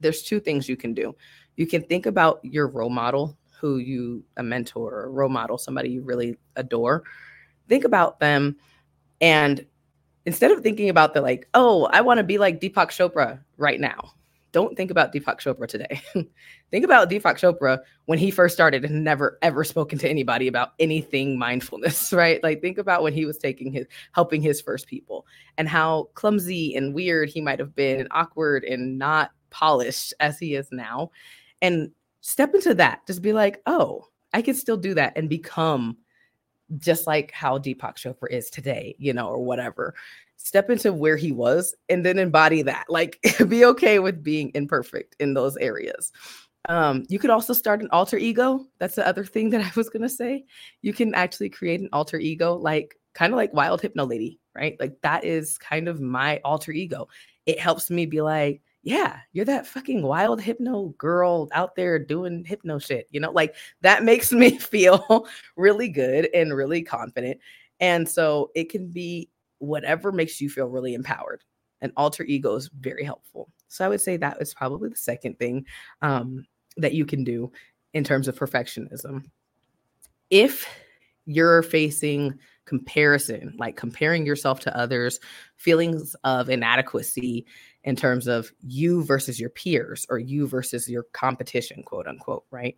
there's 0.00 0.22
two 0.22 0.40
things 0.40 0.68
you 0.68 0.76
can 0.76 0.94
do. 0.94 1.14
You 1.56 1.66
can 1.66 1.82
think 1.82 2.06
about 2.06 2.40
your 2.42 2.68
role 2.68 2.90
model, 2.90 3.36
who 3.60 3.78
you 3.78 4.24
a 4.36 4.42
mentor 4.42 4.92
or 4.92 5.04
a 5.04 5.10
role 5.10 5.28
model, 5.28 5.58
somebody 5.58 5.90
you 5.90 6.02
really 6.02 6.36
adore. 6.56 7.02
Think 7.68 7.84
about 7.84 8.20
them 8.20 8.56
and 9.20 9.64
instead 10.24 10.50
of 10.50 10.60
thinking 10.60 10.88
about 10.88 11.14
the 11.14 11.20
like, 11.20 11.48
oh, 11.54 11.88
I 11.92 12.00
want 12.00 12.18
to 12.18 12.24
be 12.24 12.38
like 12.38 12.60
Deepak 12.60 12.88
Chopra 12.88 13.40
right 13.56 13.80
now 13.80 14.12
don't 14.56 14.74
think 14.74 14.90
about 14.90 15.12
Deepak 15.12 15.38
Chopra 15.38 15.68
today. 15.68 16.00
think 16.70 16.82
about 16.82 17.10
Deepak 17.10 17.34
Chopra 17.34 17.78
when 18.06 18.18
he 18.18 18.30
first 18.30 18.54
started 18.54 18.86
and 18.86 19.04
never 19.04 19.36
ever 19.42 19.64
spoken 19.64 19.98
to 19.98 20.08
anybody 20.08 20.48
about 20.48 20.70
anything 20.78 21.38
mindfulness, 21.38 22.10
right? 22.14 22.42
Like 22.42 22.62
think 22.62 22.78
about 22.78 23.02
when 23.02 23.12
he 23.12 23.26
was 23.26 23.36
taking 23.36 23.70
his 23.70 23.84
helping 24.12 24.40
his 24.40 24.62
first 24.62 24.86
people 24.86 25.26
and 25.58 25.68
how 25.68 26.08
clumsy 26.14 26.74
and 26.74 26.94
weird 26.94 27.28
he 27.28 27.42
might 27.42 27.58
have 27.58 27.74
been 27.74 28.00
and 28.00 28.08
awkward 28.12 28.64
and 28.64 28.98
not 28.98 29.32
polished 29.50 30.14
as 30.20 30.38
he 30.38 30.54
is 30.54 30.68
now. 30.72 31.10
And 31.60 31.90
step 32.22 32.54
into 32.54 32.72
that. 32.76 33.06
Just 33.06 33.20
be 33.20 33.34
like, 33.34 33.60
"Oh, 33.66 34.08
I 34.32 34.40
can 34.40 34.54
still 34.54 34.78
do 34.78 34.94
that 34.94 35.12
and 35.16 35.28
become 35.28 35.98
just 36.78 37.06
like 37.06 37.30
how 37.30 37.58
Deepak 37.58 37.96
Chopra 37.96 38.30
is 38.30 38.48
today, 38.48 38.96
you 38.98 39.12
know, 39.12 39.28
or 39.28 39.38
whatever. 39.38 39.94
Step 40.36 40.70
into 40.70 40.92
where 40.92 41.16
he 41.16 41.32
was 41.32 41.74
and 41.88 42.04
then 42.04 42.18
embody 42.18 42.62
that. 42.62 42.86
Like 42.88 43.18
be 43.48 43.64
okay 43.64 43.98
with 43.98 44.22
being 44.22 44.52
imperfect 44.54 45.16
in 45.18 45.34
those 45.34 45.56
areas. 45.56 46.12
Um, 46.68 47.04
you 47.08 47.18
could 47.18 47.30
also 47.30 47.52
start 47.52 47.80
an 47.80 47.88
alter 47.92 48.16
ego. 48.16 48.66
That's 48.78 48.96
the 48.96 49.06
other 49.06 49.24
thing 49.24 49.50
that 49.50 49.60
I 49.64 49.72
was 49.76 49.88
gonna 49.88 50.08
say. 50.08 50.44
You 50.82 50.92
can 50.92 51.14
actually 51.14 51.50
create 51.50 51.80
an 51.80 51.88
alter 51.92 52.18
ego, 52.18 52.54
like 52.54 52.96
kind 53.14 53.32
of 53.32 53.36
like 53.36 53.54
Wild 53.54 53.80
Hypno 53.80 54.04
Lady, 54.04 54.40
right? 54.54 54.76
Like 54.78 55.00
that 55.02 55.24
is 55.24 55.58
kind 55.58 55.88
of 55.88 56.00
my 56.00 56.40
alter 56.44 56.72
ego. 56.72 57.08
It 57.46 57.58
helps 57.58 57.90
me 57.90 58.06
be 58.06 58.20
like, 58.20 58.62
yeah, 58.86 59.18
you're 59.32 59.44
that 59.46 59.66
fucking 59.66 60.02
wild 60.02 60.40
hypno 60.40 60.94
girl 60.96 61.48
out 61.52 61.74
there 61.74 61.98
doing 61.98 62.44
hypno 62.44 62.78
shit. 62.78 63.08
You 63.10 63.18
know, 63.18 63.32
like 63.32 63.56
that 63.80 64.04
makes 64.04 64.30
me 64.32 64.58
feel 64.58 65.26
really 65.56 65.88
good 65.88 66.28
and 66.32 66.54
really 66.54 66.82
confident. 66.82 67.40
And 67.80 68.08
so 68.08 68.52
it 68.54 68.70
can 68.70 68.88
be 68.88 69.28
whatever 69.58 70.12
makes 70.12 70.40
you 70.40 70.48
feel 70.48 70.66
really 70.66 70.94
empowered. 70.94 71.44
An 71.80 71.92
alter 71.96 72.24
ego 72.24 72.54
is 72.54 72.70
very 72.80 73.04
helpful. 73.04 73.50
So 73.68 73.84
I 73.84 73.88
would 73.88 74.00
say 74.00 74.16
that 74.16 74.40
is 74.40 74.54
probably 74.54 74.88
the 74.88 74.96
second 74.96 75.38
thing 75.38 75.66
um, 76.02 76.46
that 76.76 76.94
you 76.94 77.04
can 77.04 77.24
do 77.24 77.52
in 77.92 78.04
terms 78.04 78.28
of 78.28 78.38
perfectionism. 78.38 79.24
If 80.30 80.66
you're 81.26 81.62
facing 81.62 82.38
comparison, 82.64 83.54
like 83.58 83.76
comparing 83.76 84.26
yourself 84.26 84.60
to 84.60 84.76
others, 84.76 85.20
feelings 85.56 86.16
of 86.24 86.48
inadequacy, 86.48 87.46
in 87.86 87.94
terms 87.94 88.26
of 88.26 88.50
you 88.60 89.04
versus 89.04 89.38
your 89.38 89.48
peers 89.48 90.04
or 90.10 90.18
you 90.18 90.46
versus 90.46 90.88
your 90.88 91.04
competition, 91.12 91.84
quote 91.84 92.08
unquote, 92.08 92.44
right? 92.50 92.76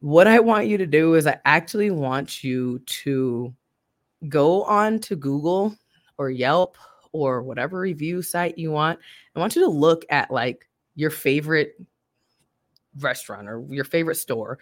What 0.00 0.26
I 0.26 0.40
want 0.40 0.66
you 0.66 0.76
to 0.76 0.86
do 0.86 1.14
is 1.14 1.26
I 1.26 1.40
actually 1.46 1.90
want 1.90 2.44
you 2.44 2.80
to 2.80 3.54
go 4.28 4.62
on 4.64 4.98
to 5.00 5.16
Google 5.16 5.76
or 6.18 6.30
Yelp 6.30 6.76
or 7.12 7.42
whatever 7.42 7.78
review 7.80 8.22
site 8.22 8.58
you 8.58 8.70
want. 8.70 8.98
I 9.34 9.40
want 9.40 9.56
you 9.56 9.62
to 9.62 9.70
look 9.70 10.04
at 10.10 10.30
like 10.30 10.68
your 10.94 11.10
favorite 11.10 11.74
restaurant 12.98 13.48
or 13.48 13.64
your 13.70 13.84
favorite 13.84 14.16
store 14.16 14.58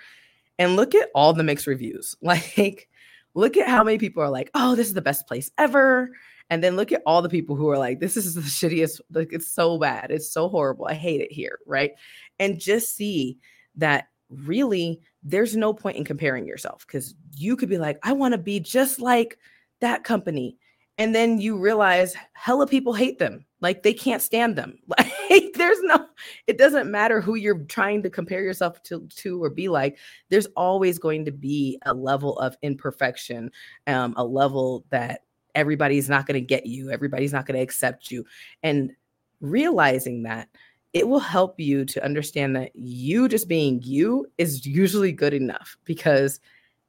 and 0.59 0.77
look 0.77 0.95
at 0.95 1.09
all 1.15 1.33
the 1.33 1.43
mixed 1.43 1.67
reviews. 1.67 2.17
Like, 2.23 2.89
look 3.35 3.57
at 3.57 3.69
how 3.69 3.83
many 3.83 3.99
people 3.99 4.23
are 4.23 4.31
like, 4.31 4.51
oh, 4.55 4.75
this 4.75 4.89
is 4.89 4.95
the 4.95 5.01
best 5.01 5.27
place 5.27 5.51
ever. 5.57 6.11
And 6.51 6.63
then 6.63 6.77
look 6.77 6.93
at 6.93 7.03
all 7.07 7.23
the 7.23 7.31
people 7.31 7.57
who 7.57 7.71
are 7.71 7.79
like, 7.79 7.99
this 7.99 8.17
is 8.17 8.35
the 8.35 8.43
shittiest, 8.43 9.01
like 9.11 9.33
it's 9.33 9.49
so 9.49 9.79
bad. 9.79 10.11
It's 10.11 10.31
so 10.31 10.49
horrible. 10.49 10.87
I 10.87 10.95
hate 10.95 11.23
it 11.23 11.33
here. 11.33 11.59
Right. 11.67 11.93
And 12.39 12.61
just 12.61 12.95
see 12.95 13.39
that 13.77 14.09
really 14.29 15.01
there's 15.23 15.57
no 15.57 15.73
point 15.73 15.97
in 15.97 16.05
comparing 16.05 16.47
yourself 16.47 16.85
because 16.87 17.15
you 17.35 17.57
could 17.57 17.69
be 17.69 17.79
like, 17.79 17.99
I 18.03 18.13
want 18.13 18.33
to 18.33 18.39
be 18.39 18.61
just 18.61 19.01
like 19.01 19.39
that 19.81 20.05
company. 20.05 20.57
And 20.99 21.15
then 21.15 21.41
you 21.41 21.57
realize 21.57 22.15
hella 22.35 22.67
people 22.67 22.93
hate 22.93 23.19
them. 23.19 23.45
Like 23.61 23.83
they 23.83 23.95
can't 23.95 24.23
stand 24.23 24.57
them. 24.57 24.79
Like 25.31 25.55
there's 25.55 25.81
no, 25.85 26.09
it 26.47 26.59
doesn't 26.59 26.91
matter 26.91 27.19
who 27.23 27.37
you're 27.37 27.65
trying 27.65 28.03
to 28.03 28.11
compare 28.11 28.43
yourself 28.43 28.83
to, 28.83 29.09
to 29.17 29.43
or 29.43 29.49
be 29.49 29.69
like. 29.69 29.97
There's 30.29 30.45
always 30.57 30.99
going 30.99 31.25
to 31.25 31.33
be 31.33 31.79
a 31.87 31.95
level 31.95 32.39
of 32.39 32.55
imperfection, 32.61 33.51
um, 33.87 34.13
a 34.19 34.25
level 34.27 34.85
that 34.91 35.23
everybody's 35.55 36.11
not 36.11 36.27
going 36.27 36.35
to 36.35 36.47
get 36.47 36.67
you, 36.67 36.91
everybody's 36.91 37.33
not 37.33 37.47
going 37.47 37.57
to 37.57 37.63
accept 37.63 38.11
you. 38.11 38.27
And 38.63 38.93
realizing 39.41 40.25
that 40.25 40.51
it 40.93 41.09
will 41.09 41.21
help 41.21 41.59
you 41.59 41.85
to 41.87 42.05
understand 42.05 42.55
that 42.57 42.75
you 42.75 43.29
just 43.29 43.49
being 43.49 43.81
you 43.83 44.27
is 44.39 44.67
usually 44.67 45.13
good 45.13 45.33
enough 45.33 45.77
because 45.85 46.41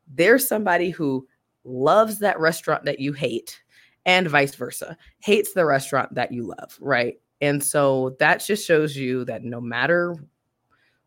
there's 0.08 0.48
somebody 0.48 0.90
who 0.90 1.28
loves 1.64 2.20
that 2.20 2.40
restaurant 2.40 2.84
that 2.86 3.00
you 3.00 3.14
hate 3.14 3.62
and 4.06 4.28
vice 4.28 4.54
versa, 4.56 4.98
hates 5.20 5.54
the 5.54 5.66
restaurant 5.66 6.14
that 6.16 6.32
you 6.32 6.44
love, 6.44 6.78
right? 6.82 7.20
And 7.40 7.64
so 7.64 8.16
that 8.20 8.44
just 8.44 8.66
shows 8.66 8.98
you 8.98 9.24
that 9.26 9.44
no 9.44 9.62
matter 9.62 10.16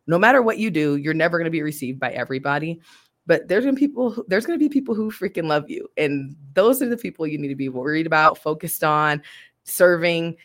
no 0.09 0.17
matter 0.17 0.41
what 0.41 0.57
you 0.57 0.71
do, 0.71 0.95
you're 0.95 1.13
never 1.13 1.37
going 1.37 1.45
to 1.45 1.51
be 1.51 1.61
received 1.61 1.99
by 1.99 2.11
everybody 2.11 2.79
but 3.27 3.49
there's 3.49 3.65
gonna 3.65 3.77
people 3.77 4.09
who, 4.09 4.25
there's 4.27 4.45
gonna 4.45 4.57
be 4.57 4.69
people 4.69 4.95
who 4.95 5.11
freaking 5.11 5.47
love 5.47 5.69
you 5.69 5.87
and 5.97 6.35
those 6.53 6.81
are 6.81 6.89
the 6.89 6.97
people 6.97 7.27
you 7.27 7.37
need 7.37 7.49
to 7.49 7.55
be 7.55 7.69
worried 7.69 8.07
about 8.07 8.37
focused 8.37 8.83
on 8.83 9.21
serving 9.65 10.35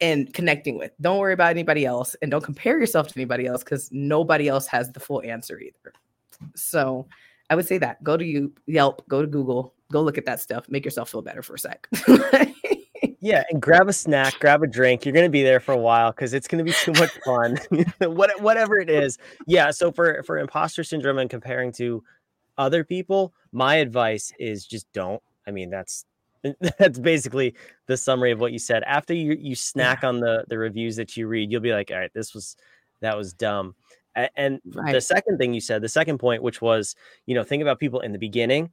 and 0.00 0.32
connecting 0.34 0.76
with. 0.78 0.92
Don't 1.00 1.18
worry 1.18 1.32
about 1.32 1.50
anybody 1.50 1.84
else 1.84 2.16
and 2.22 2.30
don't 2.30 2.44
compare 2.44 2.78
yourself 2.78 3.08
to 3.08 3.14
anybody 3.16 3.46
else 3.46 3.62
because 3.62 3.88
nobody 3.92 4.48
else 4.48 4.66
has 4.66 4.92
the 4.92 5.00
full 5.00 5.22
answer 5.22 5.58
either. 5.58 5.92
So 6.54 7.06
i 7.48 7.54
would 7.54 7.66
say 7.66 7.78
that. 7.78 8.02
Go 8.02 8.16
to 8.16 8.24
you 8.24 8.52
yelp 8.66 9.06
go 9.08 9.20
to 9.20 9.28
google 9.28 9.74
go 9.90 10.02
look 10.02 10.18
at 10.18 10.26
that 10.26 10.40
stuff. 10.40 10.68
Make 10.68 10.84
yourself 10.84 11.10
feel 11.10 11.22
better 11.22 11.42
for 11.42 11.54
a 11.54 11.58
sec. 11.58 11.88
Yeah 13.20 13.42
and 13.50 13.60
grab 13.60 13.88
a 13.88 13.92
snack 13.92 14.38
grab 14.38 14.62
a 14.62 14.66
drink. 14.66 15.04
You're 15.04 15.12
to 15.14 15.28
be 15.28 15.42
there 15.42 15.60
for 15.60 15.72
a 15.72 15.78
while 15.78 16.12
because 16.12 16.32
it's 16.32 16.46
to 16.64 16.64
be 16.64 16.72
too 16.72 16.92
much 16.92 17.10
fun. 17.24 17.58
What, 18.00 18.40
whatever 18.40 18.78
it 18.78 18.88
is. 18.88 19.18
Yeah 19.46 19.70
so 19.70 19.90
for 19.90 20.22
for 20.22 20.38
imposter 20.38 20.84
syndrome 20.84 21.18
and 21.18 21.28
comparing 21.28 21.72
to 21.72 22.02
other 22.58 22.84
people, 22.84 23.34
my 23.52 23.76
advice 23.76 24.32
is 24.38 24.66
just 24.66 24.90
don't. 24.92 25.22
I 25.46 25.50
mean, 25.50 25.70
that's 25.70 26.04
that's 26.78 26.98
basically 26.98 27.54
the 27.86 27.96
summary 27.96 28.32
of 28.32 28.40
what 28.40 28.52
you 28.52 28.58
said. 28.58 28.82
After 28.84 29.14
you 29.14 29.36
you 29.38 29.54
snack 29.54 30.00
yeah. 30.02 30.08
on 30.08 30.20
the 30.20 30.44
the 30.48 30.58
reviews 30.58 30.96
that 30.96 31.16
you 31.16 31.26
read, 31.26 31.50
you'll 31.50 31.60
be 31.60 31.72
like, 31.72 31.90
all 31.90 31.98
right, 31.98 32.12
this 32.14 32.34
was 32.34 32.56
that 33.00 33.16
was 33.16 33.32
dumb. 33.32 33.74
And 34.34 34.60
right. 34.74 34.92
the 34.92 35.00
second 35.00 35.36
thing 35.36 35.52
you 35.52 35.60
said, 35.60 35.82
the 35.82 35.90
second 35.90 36.16
point, 36.16 36.42
which 36.42 36.62
was, 36.62 36.96
you 37.26 37.34
know, 37.34 37.44
think 37.44 37.60
about 37.60 37.78
people 37.78 38.00
in 38.00 38.12
the 38.12 38.18
beginning. 38.18 38.70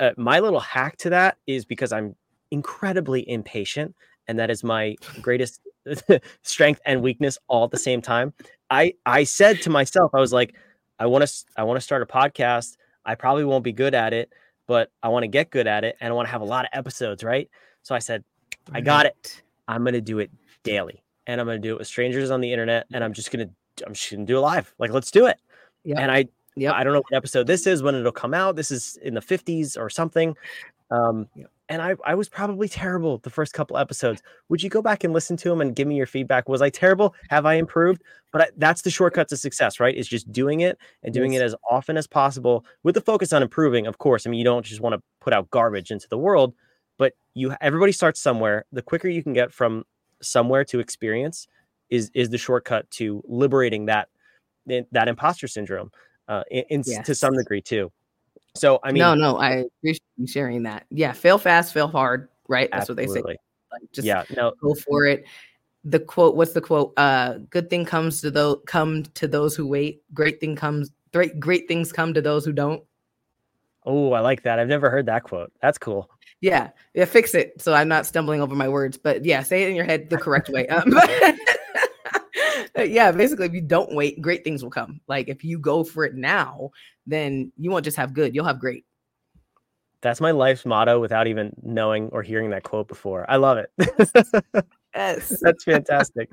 Uh, 0.00 0.10
my 0.16 0.40
little 0.40 0.58
hack 0.58 0.96
to 0.96 1.10
that 1.10 1.36
is 1.46 1.64
because 1.64 1.92
I'm 1.92 2.16
incredibly 2.50 3.28
impatient, 3.28 3.94
and 4.26 4.40
that 4.40 4.50
is 4.50 4.64
my 4.64 4.96
greatest 5.20 5.60
strength 6.42 6.80
and 6.84 7.00
weakness 7.00 7.38
all 7.46 7.64
at 7.64 7.70
the 7.70 7.78
same 7.78 8.02
time. 8.02 8.32
I 8.70 8.94
I 9.06 9.22
said 9.24 9.60
to 9.62 9.70
myself, 9.70 10.10
I 10.14 10.18
was 10.18 10.32
like, 10.32 10.56
I 10.98 11.06
want 11.06 11.24
to 11.26 11.32
I 11.56 11.62
want 11.62 11.76
to 11.76 11.80
start 11.80 12.02
a 12.02 12.06
podcast 12.06 12.76
I 13.04 13.14
probably 13.14 13.44
won't 13.44 13.64
be 13.64 13.72
good 13.72 13.94
at 13.94 14.12
it, 14.12 14.32
but 14.72 14.90
I 15.02 15.10
want 15.10 15.24
to 15.24 15.28
get 15.28 15.50
good 15.50 15.66
at 15.66 15.84
it 15.84 15.98
and 16.00 16.10
I 16.10 16.16
want 16.16 16.28
to 16.28 16.32
have 16.32 16.40
a 16.40 16.46
lot 16.46 16.64
of 16.64 16.70
episodes, 16.72 17.22
right? 17.22 17.46
So 17.82 17.94
I 17.94 17.98
said, 17.98 18.24
I 18.72 18.80
got 18.80 19.04
it. 19.04 19.42
I'm 19.68 19.82
going 19.82 19.92
to 19.92 20.00
do 20.00 20.18
it 20.18 20.30
daily 20.62 21.02
and 21.26 21.42
I'm 21.42 21.46
going 21.46 21.60
to 21.60 21.68
do 21.68 21.74
it 21.74 21.78
with 21.78 21.86
strangers 21.86 22.30
on 22.30 22.40
the 22.40 22.50
internet 22.50 22.86
and 22.90 23.04
I'm 23.04 23.12
just 23.12 23.30
going 23.30 23.46
to, 23.46 23.86
I'm 23.86 23.92
just 23.92 24.10
going 24.10 24.24
to 24.24 24.32
do 24.32 24.38
it 24.38 24.40
live. 24.40 24.72
Like, 24.78 24.90
let's 24.90 25.10
do 25.10 25.26
it. 25.26 25.38
Yeah. 25.84 26.00
And 26.00 26.10
I, 26.10 26.24
yeah, 26.56 26.72
I 26.72 26.84
don't 26.84 26.94
know 26.94 27.00
what 27.00 27.14
episode 27.14 27.46
this 27.46 27.66
is, 27.66 27.82
when 27.82 27.94
it'll 27.94 28.12
come 28.12 28.32
out. 28.32 28.56
This 28.56 28.70
is 28.70 28.98
in 29.02 29.12
the 29.12 29.20
50s 29.20 29.78
or 29.78 29.90
something. 29.90 30.34
Um, 30.90 31.28
yep 31.36 31.50
and 31.68 31.80
I, 31.80 31.94
I 32.04 32.14
was 32.14 32.28
probably 32.28 32.68
terrible 32.68 33.18
the 33.18 33.30
first 33.30 33.52
couple 33.52 33.78
episodes. 33.78 34.22
Would 34.48 34.62
you 34.62 34.70
go 34.70 34.82
back 34.82 35.04
and 35.04 35.12
listen 35.12 35.36
to 35.38 35.48
them 35.48 35.60
and 35.60 35.74
give 35.74 35.88
me 35.88 35.96
your 35.96 36.06
feedback? 36.06 36.48
Was 36.48 36.62
I 36.62 36.70
terrible? 36.70 37.14
Have 37.30 37.46
I 37.46 37.54
improved? 37.54 38.02
But 38.32 38.42
I, 38.42 38.48
that's 38.56 38.82
the 38.82 38.90
shortcut 38.90 39.28
to 39.28 39.36
success, 39.36 39.80
right? 39.80 39.94
Is 39.94 40.08
just 40.08 40.30
doing 40.32 40.60
it 40.60 40.78
and 41.02 41.14
doing 41.14 41.32
yes. 41.32 41.42
it 41.42 41.44
as 41.46 41.54
often 41.70 41.96
as 41.96 42.06
possible 42.06 42.64
with 42.82 42.94
the 42.94 43.00
focus 43.00 43.32
on 43.32 43.42
improving. 43.42 43.86
Of 43.86 43.98
course, 43.98 44.26
I 44.26 44.30
mean 44.30 44.38
you 44.38 44.44
don't 44.44 44.64
just 44.64 44.80
want 44.80 44.94
to 44.94 45.02
put 45.20 45.32
out 45.32 45.50
garbage 45.50 45.90
into 45.90 46.08
the 46.08 46.18
world, 46.18 46.54
but 46.98 47.14
you 47.34 47.54
everybody 47.60 47.92
starts 47.92 48.20
somewhere. 48.20 48.64
The 48.72 48.82
quicker 48.82 49.08
you 49.08 49.22
can 49.22 49.32
get 49.32 49.52
from 49.52 49.84
somewhere 50.20 50.64
to 50.64 50.80
experience 50.80 51.48
is 51.90 52.10
is 52.14 52.30
the 52.30 52.38
shortcut 52.38 52.90
to 52.92 53.22
liberating 53.26 53.86
that 53.86 54.08
that 54.66 55.08
imposter 55.08 55.48
syndrome 55.48 55.90
uh, 56.28 56.44
in, 56.50 56.64
in 56.70 56.82
yes. 56.86 57.06
to 57.06 57.14
some 57.14 57.34
degree 57.34 57.60
too. 57.60 57.90
So 58.54 58.80
I 58.82 58.92
mean, 58.92 59.00
no, 59.00 59.14
no, 59.14 59.38
I 59.38 59.64
appreciate 59.78 60.02
you 60.18 60.26
sharing 60.26 60.64
that. 60.64 60.86
Yeah, 60.90 61.12
fail 61.12 61.38
fast, 61.38 61.72
fail 61.72 61.88
hard, 61.88 62.28
right? 62.48 62.68
That's 62.70 62.90
absolutely. 62.90 63.06
what 63.06 63.26
they 63.26 63.32
say. 63.32 63.38
Like, 63.72 63.92
just 63.92 64.06
yeah, 64.06 64.24
no, 64.36 64.52
go 64.60 64.74
for 64.74 65.06
it. 65.06 65.24
The 65.84 65.98
quote, 65.98 66.36
what's 66.36 66.52
the 66.52 66.60
quote? 66.60 66.92
Uh, 66.96 67.38
good 67.50 67.70
thing 67.70 67.84
comes 67.84 68.20
to 68.20 68.30
those 68.30 68.58
come 68.66 69.04
to 69.14 69.26
those 69.26 69.56
who 69.56 69.66
wait. 69.66 70.02
Great 70.12 70.40
thing 70.40 70.54
comes. 70.54 70.90
Great, 71.12 71.40
great 71.40 71.66
things 71.66 71.92
come 71.92 72.14
to 72.14 72.20
those 72.20 72.44
who 72.44 72.52
don't. 72.52 72.82
Oh, 73.84 74.12
I 74.12 74.20
like 74.20 74.42
that. 74.44 74.58
I've 74.58 74.68
never 74.68 74.90
heard 74.90 75.06
that 75.06 75.24
quote. 75.24 75.52
That's 75.60 75.78
cool. 75.78 76.08
Yeah, 76.40 76.70
yeah. 76.94 77.04
Fix 77.04 77.34
it 77.34 77.60
so 77.60 77.72
I'm 77.72 77.88
not 77.88 78.06
stumbling 78.06 78.40
over 78.40 78.54
my 78.54 78.68
words. 78.68 78.96
But 78.98 79.24
yeah, 79.24 79.42
say 79.42 79.62
it 79.62 79.70
in 79.70 79.76
your 79.76 79.84
head 79.84 80.10
the 80.10 80.18
correct 80.18 80.50
way. 80.50 80.66
Um, 80.68 80.92
yeah, 82.78 83.12
basically, 83.12 83.46
if 83.46 83.52
you 83.52 83.60
don't 83.60 83.94
wait, 83.94 84.20
great 84.20 84.44
things 84.44 84.62
will 84.62 84.70
come. 84.70 85.00
Like 85.06 85.28
if 85.28 85.44
you 85.44 85.58
go 85.58 85.84
for 85.84 86.04
it 86.04 86.14
now, 86.14 86.70
then 87.06 87.52
you 87.56 87.70
won't 87.70 87.84
just 87.84 87.96
have 87.96 88.14
good, 88.14 88.34
you'll 88.34 88.46
have 88.46 88.58
great. 88.58 88.84
That's 90.00 90.20
my 90.20 90.32
life's 90.32 90.66
motto 90.66 90.98
without 90.98 91.28
even 91.28 91.52
knowing 91.62 92.08
or 92.08 92.22
hearing 92.22 92.50
that 92.50 92.64
quote 92.64 92.88
before. 92.88 93.24
I 93.30 93.36
love 93.36 93.58
it. 93.58 93.70
yes. 94.96 95.38
That's 95.42 95.62
fantastic. 95.62 96.28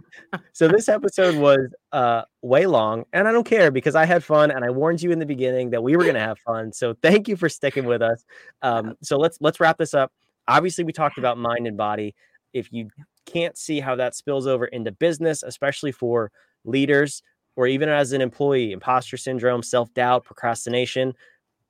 so 0.53 0.67
this 0.67 0.89
episode 0.89 1.35
was 1.35 1.59
uh 1.91 2.23
way 2.41 2.65
long 2.65 3.05
and 3.13 3.27
I 3.27 3.31
don't 3.31 3.43
care 3.43 3.69
because 3.69 3.93
I 3.93 4.05
had 4.05 4.23
fun 4.23 4.49
and 4.49 4.65
I 4.65 4.71
warned 4.71 5.03
you 5.03 5.11
in 5.11 5.19
the 5.19 5.25
beginning 5.25 5.69
that 5.69 5.83
we 5.83 5.95
were 5.95 6.03
going 6.03 6.15
to 6.15 6.19
have 6.19 6.39
fun. 6.39 6.73
So 6.73 6.95
thank 7.03 7.27
you 7.27 7.35
for 7.35 7.47
sticking 7.47 7.85
with 7.85 8.01
us. 8.01 8.25
Um 8.63 8.95
so 9.03 9.17
let's 9.17 9.37
let's 9.39 9.59
wrap 9.59 9.77
this 9.77 9.93
up. 9.93 10.11
Obviously 10.47 10.83
we 10.83 10.91
talked 10.91 11.19
about 11.19 11.37
mind 11.37 11.67
and 11.67 11.77
body. 11.77 12.15
If 12.53 12.73
you 12.73 12.89
can't 13.31 13.57
see 13.57 13.79
how 13.79 13.95
that 13.95 14.15
spills 14.15 14.47
over 14.47 14.65
into 14.65 14.91
business, 14.91 15.43
especially 15.43 15.91
for 15.91 16.31
leaders 16.65 17.21
or 17.55 17.67
even 17.67 17.89
as 17.89 18.13
an 18.13 18.21
employee, 18.21 18.71
imposter 18.71 19.17
syndrome, 19.17 19.61
self 19.63 19.93
doubt, 19.93 20.23
procrastination. 20.23 21.13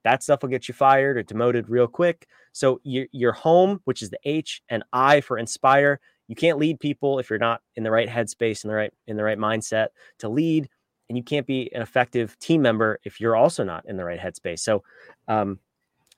that 0.04 0.24
stuff 0.24 0.42
will 0.42 0.50
get 0.50 0.68
you 0.68 0.74
fired 0.74 1.18
or 1.18 1.24
demoted 1.24 1.70
real 1.70 1.88
quick. 1.88 2.28
So 2.52 2.80
your 2.84 3.08
your 3.12 3.32
home, 3.32 3.82
which 3.86 4.02
is 4.02 4.10
the 4.10 4.20
H 4.24 4.62
and 4.70 4.84
I 4.94 5.22
for 5.22 5.38
inspire, 5.38 6.00
you 6.28 6.36
can't 6.36 6.60
lead 6.60 6.80
people 6.80 7.20
if 7.20 7.30
you're 7.30 7.40
not 7.40 7.62
in 7.76 7.84
the 7.84 7.92
right 7.92 8.08
headspace 8.08 8.64
and 8.64 8.72
the 8.72 8.76
right 8.76 8.94
in 9.08 9.18
the 9.18 9.24
right 9.24 9.38
mindset 9.38 9.88
to 10.20 10.30
lead, 10.30 10.70
and 11.10 11.18
you 11.18 11.24
can't 11.24 11.48
be 11.48 11.74
an 11.74 11.82
effective 11.82 12.38
team 12.40 12.62
member 12.62 13.00
if 13.04 13.20
you're 13.20 13.36
also 13.36 13.64
not 13.64 13.84
in 13.88 13.98
the 13.98 14.06
right 14.06 14.20
headspace. 14.20 14.60
So, 14.60 14.84
um, 15.28 15.60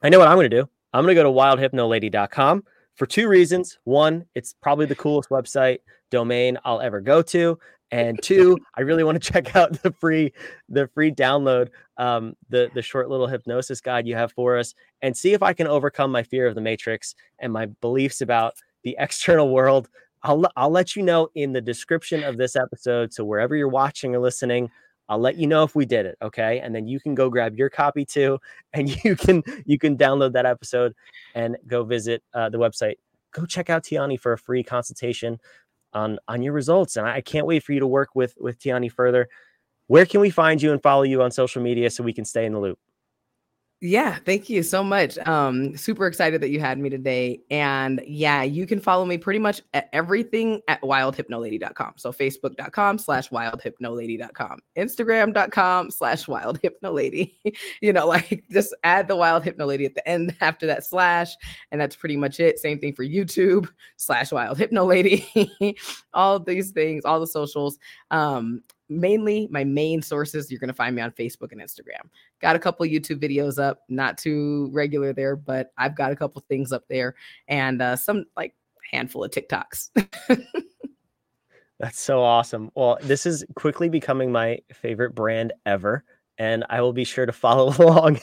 I 0.02 0.10
know 0.10 0.20
what 0.20 0.28
I'm 0.28 0.38
going 0.38 0.50
to 0.50 0.62
do. 0.62 0.70
I'm 0.94 1.06
going 1.06 1.16
to 1.16 1.22
go 1.22 1.24
to 1.24 1.40
wildhypnolady.com 1.40 2.64
for 3.02 3.08
two 3.08 3.28
reasons. 3.28 3.80
One, 3.86 4.26
it's 4.36 4.54
probably 4.62 4.86
the 4.86 4.94
coolest 4.94 5.32
website 5.32 5.80
domain 6.12 6.60
I'll 6.64 6.80
ever 6.82 7.02
go 7.02 7.24
to 7.24 7.58
and 7.92 8.22
two 8.22 8.56
i 8.76 8.82
really 8.82 9.04
want 9.04 9.22
to 9.22 9.32
check 9.34 9.56
out 9.56 9.82
the 9.82 9.92
free 10.00 10.32
the 10.70 10.88
free 10.94 11.12
download 11.12 11.70
um, 11.98 12.36
the 12.50 12.70
the 12.76 12.82
short 12.82 13.10
little 13.10 13.26
hypnosis 13.26 13.82
guide 13.82 14.06
you 14.06 14.16
have 14.16 14.32
for 14.34 14.56
us 14.56 14.76
and 15.02 15.18
see 15.18 15.34
if 15.34 15.42
i 15.42 15.52
can 15.52 15.66
overcome 15.66 16.12
my 16.12 16.22
fear 16.22 16.46
of 16.46 16.54
the 16.54 16.62
matrix 16.62 17.16
and 17.40 17.52
my 17.52 17.66
beliefs 17.82 18.22
about 18.22 18.54
the 18.84 18.96
external 19.00 19.50
world 19.50 19.90
i'll 20.22 20.46
i'll 20.56 20.70
let 20.70 20.96
you 20.96 21.02
know 21.02 21.28
in 21.34 21.54
the 21.54 21.62
description 21.62 22.24
of 22.24 22.38
this 22.38 22.56
episode 22.56 23.12
so 23.12 23.24
wherever 23.26 23.56
you're 23.56 23.68
watching 23.68 24.14
or 24.16 24.20
listening 24.20 24.70
I'll 25.12 25.20
let 25.20 25.36
you 25.36 25.46
know 25.46 25.64
if 25.64 25.76
we 25.76 25.86
did 25.86 26.06
it, 26.06 26.18
okay? 26.22 26.62
And 26.62 26.74
then 26.74 26.88
you 26.88 26.98
can 26.98 27.16
go 27.16 27.30
grab 27.30 27.58
your 27.58 27.70
copy 27.70 28.06
too, 28.06 28.40
and 28.74 28.90
you 29.04 29.18
can 29.18 29.44
you 29.66 29.78
can 29.78 29.98
download 29.98 30.32
that 30.34 30.46
episode 30.46 30.96
and 31.36 31.58
go 31.68 31.84
visit 31.84 32.24
uh, 32.34 32.48
the 32.48 32.58
website. 32.58 32.96
Go 33.34 33.46
check 33.46 33.70
out 33.70 33.84
Tiani 33.84 34.18
for 34.18 34.32
a 34.32 34.38
free 34.38 34.64
consultation 34.64 35.38
on 35.92 36.18
on 36.30 36.42
your 36.42 36.54
results. 36.54 36.96
And 36.96 37.06
I 37.06 37.20
can't 37.20 37.46
wait 37.46 37.62
for 37.62 37.74
you 37.74 37.82
to 37.82 37.88
work 37.88 38.16
with 38.16 38.36
with 38.40 38.58
Tiani 38.58 38.90
further. 38.90 39.28
Where 39.88 40.06
can 40.06 40.22
we 40.22 40.30
find 40.30 40.62
you 40.62 40.72
and 40.72 40.82
follow 40.82 41.04
you 41.04 41.22
on 41.22 41.32
social 41.32 41.62
media 41.62 41.90
so 41.90 42.06
we 42.06 42.14
can 42.14 42.24
stay 42.24 42.46
in 42.46 42.54
the 42.54 42.60
loop? 42.60 42.80
Yeah, 43.84 44.18
thank 44.26 44.48
you 44.48 44.62
so 44.62 44.84
much. 44.84 45.18
Um, 45.28 45.76
super 45.76 46.06
excited 46.06 46.40
that 46.42 46.50
you 46.50 46.60
had 46.60 46.78
me 46.78 46.88
today. 46.92 47.42
And 47.50 48.00
yeah, 48.06 48.44
you 48.44 48.68
can 48.68 48.80
follow 48.80 49.06
me 49.06 49.18
pretty 49.18 49.40
much 49.40 49.64
at 49.74 49.90
everything 49.92 50.62
at 50.68 50.80
wildhypnolady.com. 50.84 51.94
So 51.98 52.12
facebook.com 52.12 53.00
slash 53.00 53.30
wildhypnolady.com, 53.30 54.60
Instagram.com 54.78 55.90
slash 55.90 56.26
wildhypnolady. 56.28 57.34
you 57.82 57.92
know, 57.92 58.06
like 58.06 58.44
just 58.52 58.76
add 58.84 59.08
the 59.08 59.16
wild 59.16 59.44
hypnolady 59.44 59.88
at 59.88 59.96
the 59.96 60.08
end 60.08 60.36
after 60.42 60.68
that 60.68 60.86
slash. 60.86 61.36
And 61.72 61.82
that's 61.82 61.96
pretty 61.96 62.18
much 62.18 62.40
it. 62.40 62.60
Same 62.60 62.78
thing 62.78 62.94
for 62.94 63.04
YouTube 63.04 63.68
slash 63.98 64.32
wild 64.32 64.60
hypnolady. 64.60 65.76
all 66.14 66.40
these 66.40 66.70
things, 66.70 67.04
all 67.04 67.20
the 67.20 67.26
socials. 67.26 67.80
Um, 68.12 68.62
mainly 68.92 69.48
my 69.50 69.64
main 69.64 70.02
sources 70.02 70.52
you're 70.52 70.60
going 70.60 70.68
to 70.68 70.74
find 70.74 70.96
me 70.96 71.02
on 71.02 71.12
facebook 71.12 71.52
and 71.52 71.62
instagram. 71.62 72.10
Got 72.42 72.56
a 72.56 72.60
couple 72.60 72.86
youtube 72.86 73.22
videos 73.22 73.58
up 73.62 73.82
not 73.90 74.18
too 74.18 74.70
regular 74.72 75.14
there 75.14 75.36
but 75.36 75.72
i've 75.78 75.96
got 75.96 76.12
a 76.12 76.16
couple 76.16 76.44
things 76.48 76.72
up 76.72 76.84
there 76.90 77.16
and 77.48 77.82
uh, 77.82 77.96
some 77.96 78.26
like 78.36 78.54
handful 78.92 79.24
of 79.24 79.32
tiktoks. 79.32 79.90
That's 81.80 82.00
so 82.00 82.22
awesome. 82.22 82.70
Well 82.76 82.98
this 83.02 83.26
is 83.26 83.46
quickly 83.56 83.90
becoming 83.90 84.32
my 84.32 84.60
favorite 84.74 85.16
brand 85.16 85.54
ever 85.66 86.04
and 86.42 86.66
I 86.72 86.82
will 86.82 86.92
be 86.92 87.04
sure 87.04 87.28
to 87.28 87.32
follow 87.32 87.72
along 87.80 88.20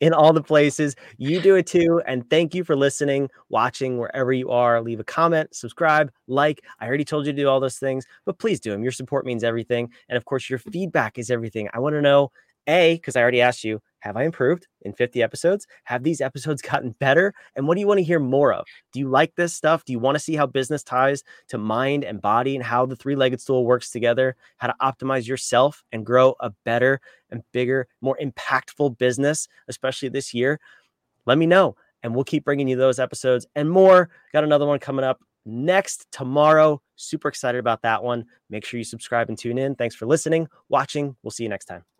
in 0.00 0.12
all 0.12 0.32
the 0.32 0.42
places. 0.42 0.96
You 1.18 1.40
do 1.40 1.54
it 1.54 1.64
too. 1.68 2.02
And 2.08 2.28
thank 2.28 2.56
you 2.56 2.64
for 2.64 2.74
listening, 2.74 3.30
watching 3.50 3.98
wherever 3.98 4.32
you 4.32 4.50
are. 4.50 4.82
Leave 4.82 4.98
a 4.98 5.04
comment, 5.04 5.54
subscribe, 5.54 6.10
like. 6.26 6.60
I 6.80 6.88
already 6.88 7.04
told 7.04 7.24
you 7.24 7.32
to 7.32 7.40
do 7.40 7.48
all 7.48 7.60
those 7.60 7.78
things, 7.78 8.04
but 8.24 8.40
please 8.40 8.58
do 8.58 8.72
them. 8.72 8.82
Your 8.82 8.90
support 8.90 9.24
means 9.24 9.44
everything. 9.44 9.92
And 10.08 10.16
of 10.16 10.24
course, 10.24 10.50
your 10.50 10.58
feedback 10.58 11.18
is 11.18 11.30
everything. 11.30 11.68
I 11.72 11.78
want 11.78 11.94
to 11.94 12.02
know 12.02 12.32
A, 12.66 12.94
because 12.94 13.16
I 13.16 13.22
already 13.22 13.40
asked 13.40 13.64
you, 13.64 13.80
have 14.00 14.16
I 14.16 14.24
improved 14.24 14.66
in 14.82 14.92
50 14.92 15.22
episodes? 15.22 15.66
Have 15.84 16.02
these 16.02 16.20
episodes 16.20 16.60
gotten 16.70 16.90
better? 16.98 17.32
And 17.54 17.66
what 17.66 17.74
do 17.74 17.80
you 17.80 17.86
want 17.86 17.98
to 17.98 18.04
hear 18.04 18.18
more 18.18 18.52
of? 18.52 18.66
Do 18.92 19.00
you 19.00 19.08
like 19.08 19.34
this 19.36 19.54
stuff? 19.54 19.84
Do 19.84 19.92
you 19.92 19.98
want 19.98 20.16
to 20.16 20.20
see 20.20 20.34
how 20.34 20.46
business 20.46 20.82
ties 20.82 21.22
to 21.48 21.58
mind 21.58 22.04
and 22.04 22.20
body 22.20 22.56
and 22.56 22.64
how 22.64 22.84
the 22.84 22.96
three 22.96 23.14
legged 23.14 23.40
stool 23.40 23.64
works 23.64 23.90
together? 23.90 24.36
How 24.58 24.68
to 24.68 24.74
optimize 24.80 25.26
yourself 25.26 25.84
and 25.92 26.04
grow 26.04 26.34
a 26.40 26.50
better 26.64 27.00
and 27.30 27.42
bigger, 27.52 27.86
more 28.00 28.18
impactful 28.20 28.98
business, 28.98 29.48
especially 29.68 30.08
this 30.08 30.34
year? 30.34 30.58
Let 31.24 31.38
me 31.38 31.46
know. 31.46 31.76
And 32.02 32.14
we'll 32.14 32.24
keep 32.24 32.44
bringing 32.44 32.66
you 32.66 32.76
those 32.76 32.98
episodes 32.98 33.46
and 33.54 33.70
more. 33.70 34.10
Got 34.32 34.42
another 34.42 34.66
one 34.66 34.80
coming 34.80 35.04
up 35.04 35.20
next 35.46 36.06
tomorrow. 36.10 36.82
Super 36.96 37.28
excited 37.28 37.58
about 37.58 37.82
that 37.82 38.02
one. 38.02 38.24
Make 38.50 38.64
sure 38.64 38.78
you 38.78 38.84
subscribe 38.84 39.28
and 39.28 39.38
tune 39.38 39.58
in. 39.58 39.76
Thanks 39.76 39.94
for 39.94 40.06
listening, 40.06 40.48
watching. 40.68 41.16
We'll 41.22 41.30
see 41.30 41.44
you 41.44 41.48
next 41.48 41.66
time. 41.66 41.91